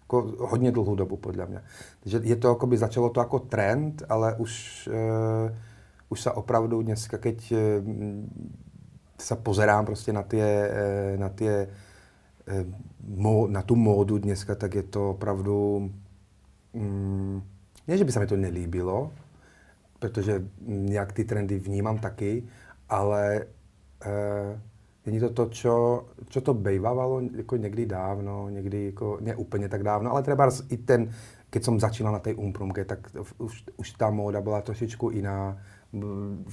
Jako 0.00 0.32
hodně 0.38 0.72
dlouhou 0.72 0.94
dobu, 0.94 1.16
podle 1.16 1.46
mě. 1.46 1.62
Takže 2.00 2.20
je 2.22 2.36
to, 2.36 2.66
by 2.66 2.78
začalo 2.78 3.10
to 3.10 3.20
jako 3.20 3.38
trend, 3.38 4.02
ale 4.08 4.34
už, 4.34 4.88
uh, 4.92 5.56
už 6.08 6.20
se 6.20 6.30
opravdu 6.30 6.82
dneska, 6.82 7.18
keď 7.18 7.52
uh, 7.52 7.58
se 9.20 9.36
pozerám 9.36 9.86
prostě 9.86 10.12
na 10.12 10.22
ty, 10.22 10.36
uh, 10.36 11.20
na 11.20 11.28
ty 11.28 11.46
uh, 11.46 13.50
na 13.50 13.62
tu 13.62 13.76
módu 13.76 14.18
dneska, 14.18 14.54
tak 14.54 14.74
je 14.74 14.82
to 14.82 15.10
opravdu, 15.10 15.90
um, 16.72 17.42
ne, 17.88 17.98
že 17.98 18.04
by 18.04 18.12
se 18.12 18.20
mi 18.20 18.26
to 18.26 18.36
nelíbilo, 18.36 19.10
protože 19.98 20.48
nějak 20.66 21.12
ty 21.12 21.24
trendy 21.24 21.58
vnímám 21.58 21.98
taky, 21.98 22.48
ale 22.88 23.46
uh, 24.06 24.60
Není 25.08 25.20
to 25.20 25.30
to, 25.30 25.46
čo, 25.46 26.04
čo 26.28 26.40
to 26.40 26.54
bejvávalo 26.54 27.20
jako 27.36 27.56
někdy 27.56 27.86
dávno, 27.86 28.48
někdy 28.48 28.84
jako, 28.84 29.18
ne 29.20 29.36
úplně 29.36 29.68
tak 29.68 29.82
dávno, 29.82 30.12
ale 30.12 30.22
třeba 30.22 30.50
i 30.68 30.76
ten, 30.76 31.10
keď 31.50 31.64
jsem 31.64 31.80
začínal 31.80 32.12
na 32.12 32.18
té 32.18 32.34
umprumke, 32.34 32.84
tak 32.84 32.98
už, 33.38 33.64
už 33.76 33.90
ta 33.90 34.10
móda 34.10 34.40
byla 34.40 34.60
trošičku 34.60 35.10
jiná. 35.10 35.58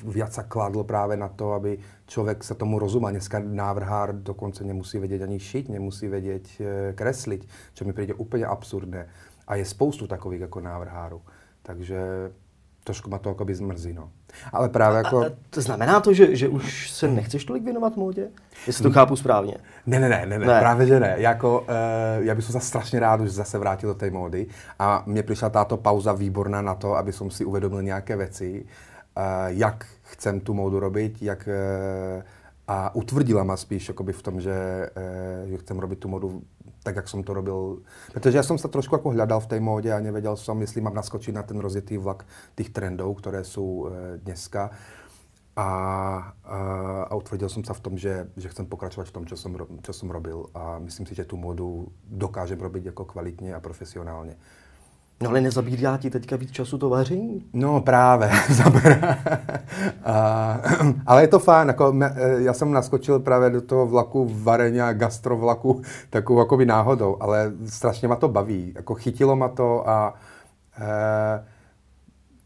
Viac 0.04 0.34
se 0.34 0.44
kladlo 0.48 0.84
právě 0.84 1.18
na 1.18 1.28
to, 1.28 1.54
aby 1.54 1.80
člověk 2.08 2.44
se 2.44 2.56
tomu 2.56 2.80
rozuměl. 2.80 3.12
Dneska 3.12 3.40
návrhár 3.40 4.16
dokonce 4.16 4.64
nemusí 4.64 5.00
vědět 5.00 5.22
ani 5.22 5.40
šít, 5.40 5.70
nemusí 5.70 6.08
vědět 6.08 6.48
eh, 6.60 6.94
kreslit, 6.94 7.48
čo 7.74 7.86
mi 7.86 7.94
přijde 7.94 8.14
úplně 8.14 8.46
absurdné. 8.46 9.08
A 9.48 9.56
je 9.56 9.66
spoustu 9.66 10.08
takových 10.08 10.42
jako 10.42 10.60
návrhárů. 10.60 11.22
Takže 11.62 12.00
trošku 12.86 13.10
ma 13.10 13.18
to 13.18 13.30
akoby 13.30 13.56
zmrzí, 13.56 13.94
no. 13.94 14.10
Ale 14.54 14.70
právě 14.70 14.98
jako... 14.98 15.22
A, 15.22 15.26
a 15.26 15.30
to 15.50 15.62
znamená 15.62 16.00
to, 16.00 16.14
že, 16.14 16.36
že 16.36 16.48
už 16.48 16.92
se 16.92 17.08
nechceš 17.08 17.46
tolik 17.46 17.64
věnovat 17.64 17.98
módě? 17.98 18.30
Jestli 18.68 18.84
to 18.84 18.92
chápu 18.92 19.16
správně. 19.16 19.58
Ne, 19.86 20.00
ne, 20.00 20.10
ne, 20.10 20.26
ne, 20.26 20.40
ne. 20.40 20.60
právě 20.60 20.88
že 20.88 21.00
ne. 21.00 21.16
Jako, 21.18 21.62
uh, 21.62 21.68
já 22.20 22.36
bych 22.36 22.46
se 22.46 22.60
strašně 22.60 23.00
rád 23.00 23.22
už 23.22 23.30
zase 23.30 23.58
vrátil 23.58 23.90
do 23.90 23.96
té 23.96 24.10
módy 24.10 24.48
a 24.80 25.04
mně 25.06 25.24
přišla 25.24 25.50
táto 25.50 25.78
pauza 25.78 26.14
výborná 26.14 26.62
na 26.62 26.76
to, 26.76 26.96
aby 26.96 27.12
som 27.12 27.32
si 27.32 27.46
uvědomil 27.46 27.82
nějaké 27.82 28.16
věci, 28.16 28.66
uh, 29.18 29.24
jak 29.48 29.86
chcem 30.02 30.40
tu 30.40 30.54
módu 30.54 30.80
robit, 30.80 31.22
jak 31.22 31.50
uh, 31.50 32.24
a 32.68 32.96
utvrdila 32.96 33.44
ma 33.44 33.58
spíš 33.58 33.92
v 34.12 34.22
tom, 34.22 34.42
že, 34.42 34.90
že 35.46 35.58
chcem 35.58 35.80
robit 35.80 36.00
tu 36.00 36.08
módu 36.08 36.42
tak, 36.86 36.96
jak 36.96 37.08
jsem 37.08 37.24
to 37.24 37.34
robil. 37.34 37.82
Protože 38.14 38.38
já 38.38 38.44
jsem 38.44 38.58
se 38.58 38.68
trošku 38.68 38.96
jako 38.96 39.10
hledal 39.10 39.40
v 39.40 39.48
té 39.48 39.60
módě 39.60 39.94
a 39.94 40.00
nevěděl 40.00 40.36
jsem, 40.38 40.62
jestli 40.62 40.82
mám 40.82 40.94
naskočit 40.94 41.36
na 41.36 41.44
ten 41.44 41.60
rozjetý 41.60 41.98
vlak 41.98 42.26
těch 42.56 42.70
trendů, 42.70 43.14
které 43.14 43.44
jsou 43.44 43.88
e, 43.88 44.18
dneska. 44.18 44.70
A, 45.56 45.66
a, 46.44 46.58
a 47.04 47.16
utvrdil 47.16 47.50
jsem 47.50 47.64
se 47.64 47.74
v 47.74 47.80
tom, 47.80 47.98
že, 47.98 48.28
že 48.38 48.50
chcem 48.50 48.66
pokračovat 48.66 49.08
v 49.08 49.12
tom, 49.12 49.26
co 49.26 49.38
jsem, 49.38 49.58
co 49.82 49.94
jsem 49.94 50.10
robil. 50.10 50.46
A 50.54 50.80
myslím 50.80 51.06
si, 51.06 51.16
že 51.16 51.26
tu 51.26 51.38
módu 51.38 51.88
dokážem 52.08 52.60
robit 52.60 52.86
jako 52.86 53.06
kvalitně 53.06 53.56
a 53.56 53.60
profesionálně. 53.60 54.38
No 55.24 55.30
ale 55.30 55.42
nezabírá 55.42 55.98
ti 55.98 56.10
teďka 56.10 56.36
víc 56.36 56.52
času 56.52 56.78
to 56.78 56.90
vaření? 56.90 57.46
No 57.54 57.82
právě, 57.82 58.30
a, 60.04 60.62
ale 61.06 61.24
je 61.24 61.28
to 61.28 61.40
fajn, 61.40 61.68
jako, 61.68 61.96
e, 62.02 62.44
já 62.44 62.54
jsem 62.54 62.72
naskočil 62.72 63.20
právě 63.20 63.50
do 63.50 63.62
toho 63.62 63.88
vlaku 63.88 64.30
vareně 64.34 64.84
a 64.84 64.94
gastrovlaku 64.94 65.82
takovou 66.10 66.40
jakoby 66.40 66.66
náhodou, 66.66 67.18
ale 67.20 67.52
strašně 67.66 68.08
ma 68.08 68.16
to 68.16 68.28
baví, 68.28 68.74
jako 68.76 68.96
chytilo 68.96 69.36
ma 69.36 69.48
to 69.50 69.90
a 69.90 70.14
e, 70.80 71.55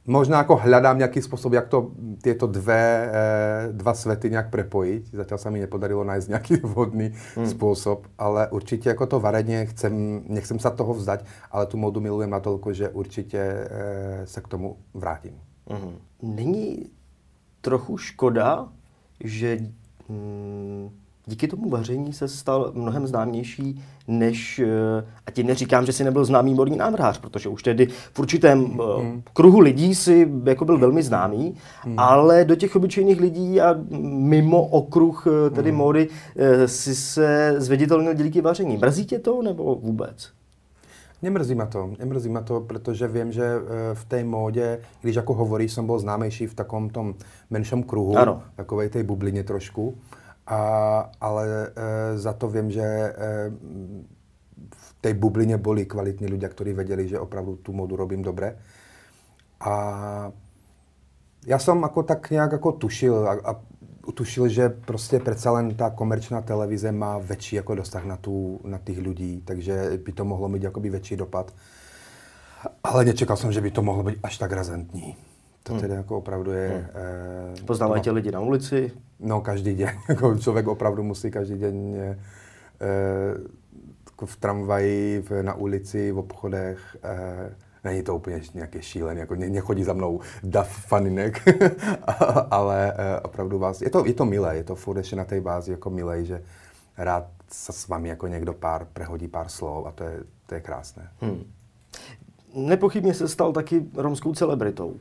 Možná 0.09 0.37
jako 0.37 0.55
hledám 0.55 0.97
nějaký 0.97 1.21
způsob, 1.21 1.53
jak 1.53 1.67
to 1.67 1.91
tyto 2.21 2.47
dvě, 2.47 3.11
eh, 3.11 3.67
dva 3.71 3.93
světy 3.93 4.29
nějak 4.29 4.49
prepojit. 4.49 5.07
Zatím 5.13 5.37
se 5.37 5.51
mi 5.51 5.59
nepodarilo 5.59 6.03
najít 6.03 6.27
nějaký 6.27 6.55
vhodný 6.63 7.13
hmm. 7.35 7.49
způsob, 7.49 8.07
ale 8.17 8.47
určitě 8.47 8.89
jako 8.89 9.05
to 9.05 9.19
vareně 9.19 9.65
chcem, 9.65 10.21
nechcem 10.27 10.59
se 10.59 10.71
toho 10.71 10.93
vzdať, 10.93 11.25
ale 11.51 11.65
tu 11.65 11.77
modu 11.77 12.01
milujem 12.01 12.29
natolik, 12.29 12.75
že 12.75 12.89
určitě 12.89 13.39
eh, 13.39 14.21
se 14.25 14.41
k 14.41 14.47
tomu 14.47 14.77
vrátím. 14.93 15.33
Hmm. 15.67 15.97
Není 16.21 16.89
trochu 17.61 17.97
škoda, 17.97 18.69
že 19.23 19.57
hmm, 20.09 20.89
díky 21.29 21.47
tomu 21.47 21.69
vaření 21.69 22.13
se 22.13 22.27
stal 22.27 22.71
mnohem 22.75 23.07
známější 23.07 23.83
než, 24.07 24.59
eh, 24.59 25.05
a 25.25 25.31
tím 25.31 25.47
neříkám, 25.47 25.85
že 25.85 25.93
si 25.93 26.03
nebyl 26.03 26.25
známý 26.25 26.53
modní 26.53 26.77
návrhář, 26.77 27.19
protože 27.19 27.49
už 27.49 27.63
tedy 27.63 27.87
v 28.13 28.19
určitém 28.19 28.59
mm. 28.59 29.23
kruhu 29.33 29.59
lidí 29.59 29.95
si 29.95 30.31
jako 30.45 30.65
byl 30.65 30.77
velmi 30.77 31.03
známý, 31.03 31.55
mm. 31.85 31.99
ale 31.99 32.45
do 32.45 32.55
těch 32.55 32.75
obyčejných 32.75 33.21
lidí 33.21 33.61
a 33.61 33.75
mimo 34.01 34.65
okruh 34.65 35.27
eh, 35.27 35.49
tedy 35.49 35.71
mm. 35.71 35.77
módy 35.77 36.07
si 36.65 36.95
se 36.95 37.55
zveditelnil 37.57 38.13
díky 38.13 38.41
vaření. 38.41 38.77
Mrzí 38.77 39.05
tě 39.05 39.19
to 39.19 39.41
nebo 39.41 39.75
vůbec? 39.75 40.29
Nemrzí 41.21 41.55
ma 41.55 41.65
to, 41.65 41.89
nemrzí 41.99 42.29
ma 42.29 42.41
to, 42.41 42.61
protože 42.61 43.07
vím, 43.07 43.31
že 43.31 43.55
v 43.93 44.05
té 44.05 44.23
módě, 44.23 44.79
když 45.01 45.15
jako 45.15 45.33
hovorí, 45.33 45.69
jsem 45.69 45.85
byl 45.85 45.99
známější 45.99 46.47
v 46.47 46.53
takom 46.53 46.89
tom 46.89 47.15
menšom 47.49 47.83
kruhu, 47.83 48.17
ano. 48.17 48.43
takové 48.55 48.89
té 48.89 49.03
bublině 49.03 49.43
trošku. 49.43 49.97
A, 50.49 51.12
ale 51.21 51.67
e, 51.67 52.17
za 52.17 52.33
to 52.33 52.49
vím, 52.49 52.71
že 52.71 52.81
e, 52.81 53.15
v 54.75 54.95
té 55.01 55.13
bublině 55.13 55.57
byli 55.57 55.85
kvalitní 55.85 56.27
lidé, 56.27 56.49
kteří 56.49 56.73
věděli, 56.73 57.07
že 57.07 57.19
opravdu 57.19 57.55
tu 57.55 57.73
modu 57.73 57.95
robím 57.95 58.21
dobře. 58.21 58.57
A 59.59 60.31
já 61.45 61.59
jsem 61.59 61.81
jako 61.81 62.03
tak 62.03 62.29
nějak 62.29 62.51
jako 62.51 62.71
tušil 62.71 63.29
a, 63.29 63.51
a 63.51 63.55
tušil, 64.12 64.47
že 64.47 64.69
prostě 64.69 65.19
přece 65.19 65.49
jen 65.57 65.75
ta 65.75 65.89
komerčná 65.89 66.41
televize 66.41 66.91
má 66.91 67.17
větší 67.17 67.55
jako 67.55 67.75
dosah 67.75 68.05
na, 68.05 68.17
tu, 68.17 68.59
na 68.63 68.77
těch 68.77 68.97
lidí, 68.97 69.41
takže 69.45 69.91
by 70.05 70.12
to 70.12 70.25
mohlo 70.25 70.49
mít 70.49 70.63
jakoby 70.63 70.89
větší 70.89 71.15
dopad. 71.15 71.53
Ale 72.83 73.05
nečekal 73.05 73.38
jsem, 73.38 73.51
že 73.51 73.62
by 73.62 73.71
to 73.71 73.81
mohlo 73.81 74.03
být 74.03 74.19
až 74.23 74.38
tak 74.38 74.51
razentní. 74.51 75.15
To 75.63 75.73
hmm. 75.73 75.81
tedy 75.81 75.93
jako 75.93 76.17
opravdu 76.17 76.51
je... 76.51 76.67
Hmm. 76.69 76.85
Eh, 77.59 77.63
Poznávají 77.65 77.99
no, 77.99 78.03
tě 78.03 78.11
lidi 78.11 78.31
na 78.31 78.39
ulici? 78.39 78.91
No, 79.19 79.41
každý 79.41 79.75
den. 79.75 79.89
Jako 80.09 80.37
člověk 80.37 80.67
opravdu 80.67 81.03
musí 81.03 81.31
každý 81.31 81.57
den 81.57 81.95
eh, 81.95 82.17
v 84.25 84.37
tramvaji, 84.37 85.21
v, 85.21 85.43
na 85.43 85.53
ulici, 85.53 86.11
v 86.11 86.17
obchodech. 86.17 86.97
Eh, 87.03 87.55
není 87.83 88.03
to 88.03 88.15
úplně 88.15 88.41
nějaké 88.53 88.81
šílené, 88.81 89.19
jako 89.19 89.35
ne, 89.35 89.49
nechodí 89.49 89.83
za 89.83 89.93
mnou 89.93 90.19
dav 90.43 90.69
faninek, 90.69 91.41
ale 92.51 92.93
eh, 92.93 93.19
opravdu 93.19 93.59
vás, 93.59 93.81
je 93.81 93.89
to, 93.89 94.05
je 94.05 94.13
to 94.13 94.25
milé, 94.25 94.55
je 94.55 94.63
to 94.63 94.75
furt 94.75 94.97
ještě 94.97 95.15
na 95.15 95.25
té 95.25 95.41
bázi 95.41 95.71
jako 95.71 95.89
milé, 95.89 96.25
že 96.25 96.43
rád 96.97 97.27
se 97.51 97.71
s 97.71 97.87
vámi 97.87 98.09
jako 98.09 98.27
někdo 98.27 98.53
pár 98.53 98.87
prehodí 98.93 99.27
pár 99.27 99.49
slov 99.49 99.87
a 99.87 99.91
to 99.91 100.03
je, 100.03 100.19
to 100.45 100.55
je 100.55 100.61
krásné. 100.61 101.09
Hmm. 101.21 101.43
Nepochybně 102.55 103.13
se 103.13 103.27
stal 103.27 103.53
taky 103.53 103.85
romskou 103.95 104.33
celebritou. 104.33 104.95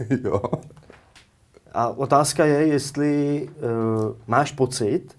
jo. 0.24 0.42
A 1.72 1.88
otázka 1.88 2.44
je, 2.44 2.66
jestli 2.66 3.42
uh, 3.48 4.16
máš 4.26 4.52
pocit, 4.52 5.16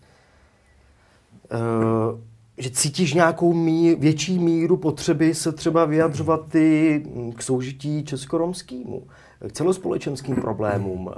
uh, 1.52 2.20
že 2.58 2.70
cítíš 2.70 3.14
nějakou 3.14 3.54
mí, 3.54 3.96
větší 3.96 4.40
míru 4.40 4.78
potřeby 4.78 5.36
se 5.36 5.52
třeba 5.52 5.86
vyjadřovat 5.86 6.50
ty 6.50 7.04
k 7.36 7.42
soužití 7.42 8.04
českoromskému, 8.04 9.08
k 9.48 9.52
celospolečenským 9.52 10.36
problémům. 10.36 11.08
Uh, 11.08 11.14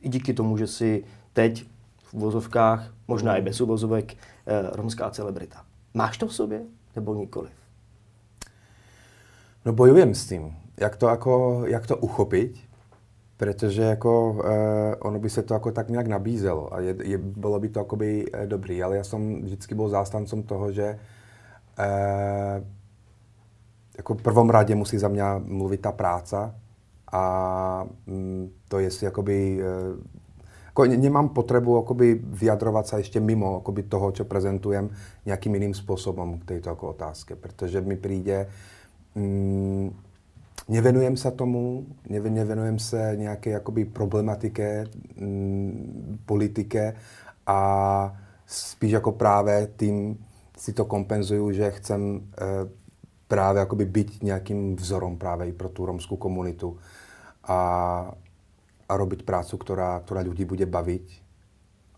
I 0.00 0.08
díky 0.08 0.34
tomu, 0.34 0.56
že 0.56 0.66
si 0.66 1.04
teď 1.32 1.64
v 2.02 2.14
uvozovkách, 2.14 2.94
možná 3.08 3.36
i 3.36 3.42
bez 3.42 3.60
uvozovek, 3.60 4.12
uh, 4.14 4.76
romská 4.76 5.10
celebrita. 5.10 5.64
Máš 5.94 6.18
to 6.18 6.26
v 6.26 6.34
sobě 6.34 6.62
nebo 6.96 7.14
nikoliv? 7.14 7.65
No 9.66 9.72
bojujem 9.72 10.14
s 10.14 10.26
tím. 10.26 10.56
Jak 10.80 10.96
to, 10.96 11.08
jako, 11.08 11.62
jak 11.66 11.86
to 11.86 11.96
uchopit, 11.96 12.56
protože 13.36 13.82
jako, 13.82 14.42
eh, 14.44 14.96
ono 14.96 15.18
by 15.18 15.30
se 15.30 15.42
to 15.42 15.54
jako 15.54 15.72
tak 15.72 15.88
nějak 15.88 16.06
nabízelo 16.06 16.74
a 16.74 16.80
je, 16.80 16.96
je, 17.02 17.18
bylo 17.18 17.60
by 17.60 17.68
to 17.68 17.80
akoby 17.80 18.26
eh, 18.32 18.46
dobrý, 18.46 18.82
ale 18.82 18.96
já 18.96 19.04
jsem 19.04 19.42
vždycky 19.42 19.74
byl 19.74 19.88
zástancom 19.88 20.42
toho, 20.42 20.72
že 20.72 20.98
eh, 21.78 22.64
jako 23.98 24.14
prvom 24.14 24.50
rade 24.50 24.74
musí 24.74 24.98
za 24.98 25.08
mě 25.08 25.22
mluvit 25.44 25.80
ta 25.80 25.92
práca 25.92 26.54
a 27.12 27.86
mm, 28.06 28.50
to 28.68 28.78
jestli 28.78 29.04
jakoby 29.04 29.60
eh, 29.62 29.66
jako 30.66 30.84
nemám 30.84 31.28
potřebu 31.28 31.78
akoby 31.78 32.20
vyjadrovat 32.24 32.86
se 32.86 33.00
ještě 33.00 33.20
mimo 33.20 33.56
akoby 33.56 33.82
toho, 33.82 34.12
co 34.12 34.24
prezentujem 34.24 34.90
nějakým 35.26 35.54
jiným 35.54 35.74
způsobem 35.74 36.38
k 36.38 36.44
této 36.44 36.68
jako 36.68 36.88
otázke, 36.88 37.36
protože 37.36 37.80
mi 37.80 37.96
přijde 37.96 38.46
mm, 39.16 39.96
nevenujem 40.68 41.16
se 41.16 41.30
tomu, 41.30 41.86
nevenujem 42.08 42.78
se 42.78 43.12
nějaké 43.16 43.50
jakoby 43.50 43.84
problematike, 43.84 44.84
mm, 45.16 46.18
politike 46.26 46.96
a 47.46 48.16
spíš 48.46 48.92
jako 48.92 49.12
právě 49.12 49.68
tím 49.76 50.26
si 50.58 50.72
to 50.72 50.84
kompenzuju, 50.84 51.52
že 51.52 51.70
chcem 51.70 52.20
e, 52.38 52.44
právě 53.28 53.60
jakoby 53.60 53.84
být 53.84 54.22
nějakým 54.22 54.76
vzorom 54.76 55.18
právě 55.18 55.48
i 55.48 55.52
pro 55.52 55.68
tu 55.68 55.86
romskou 55.86 56.16
komunitu 56.16 56.78
a, 57.44 58.12
a 58.88 58.96
robiť 58.96 59.22
prácu, 59.22 59.56
která, 59.56 60.00
která 60.00 60.20
lidi 60.20 60.44
bude 60.44 60.66
bavit 60.66 61.02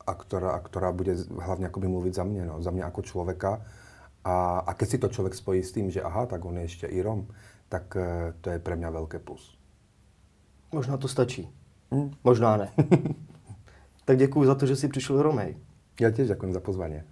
a 0.07 0.15
která, 0.15 0.51
a 0.51 0.59
která 0.59 0.93
bude 0.93 1.17
hlavně 1.41 1.65
jakoby 1.65 1.89
mluvit 1.89 2.15
za 2.15 2.25
mě, 2.25 2.47
no, 2.47 2.63
za 2.63 2.71
mě 2.71 2.83
jako 2.83 3.03
člověka. 3.03 3.63
A, 4.25 4.59
a 4.59 4.75
keď 4.75 4.89
si 4.89 4.99
to 4.99 5.09
člověk 5.09 5.35
spojí 5.35 5.63
s 5.63 5.73
tím, 5.73 5.91
že 5.91 6.03
aha, 6.03 6.27
tak 6.27 6.45
on 6.45 6.57
je 6.57 6.63
ještě 6.63 6.87
i 6.87 7.03
Rom, 7.03 7.27
tak 7.69 7.97
eh, 7.97 8.35
to 8.41 8.51
je 8.51 8.59
pro 8.59 8.77
mě 8.77 8.91
velké 8.91 9.19
plus. 9.19 9.59
Možná 10.73 10.97
to 10.97 11.09
stačí. 11.09 11.49
Hmm. 11.91 12.11
Možná 12.25 12.57
ne. 12.57 12.73
tak 14.05 14.19
děkuji 14.19 14.45
za 14.45 14.55
to, 14.55 14.67
že 14.67 14.77
jsi 14.77 14.89
přišel 14.89 15.17
do 15.17 15.23
Romej. 15.23 15.57
Já 16.01 16.11
těž 16.11 16.29
děkuji 16.29 16.53
za 16.53 16.61
pozvání. 16.61 17.03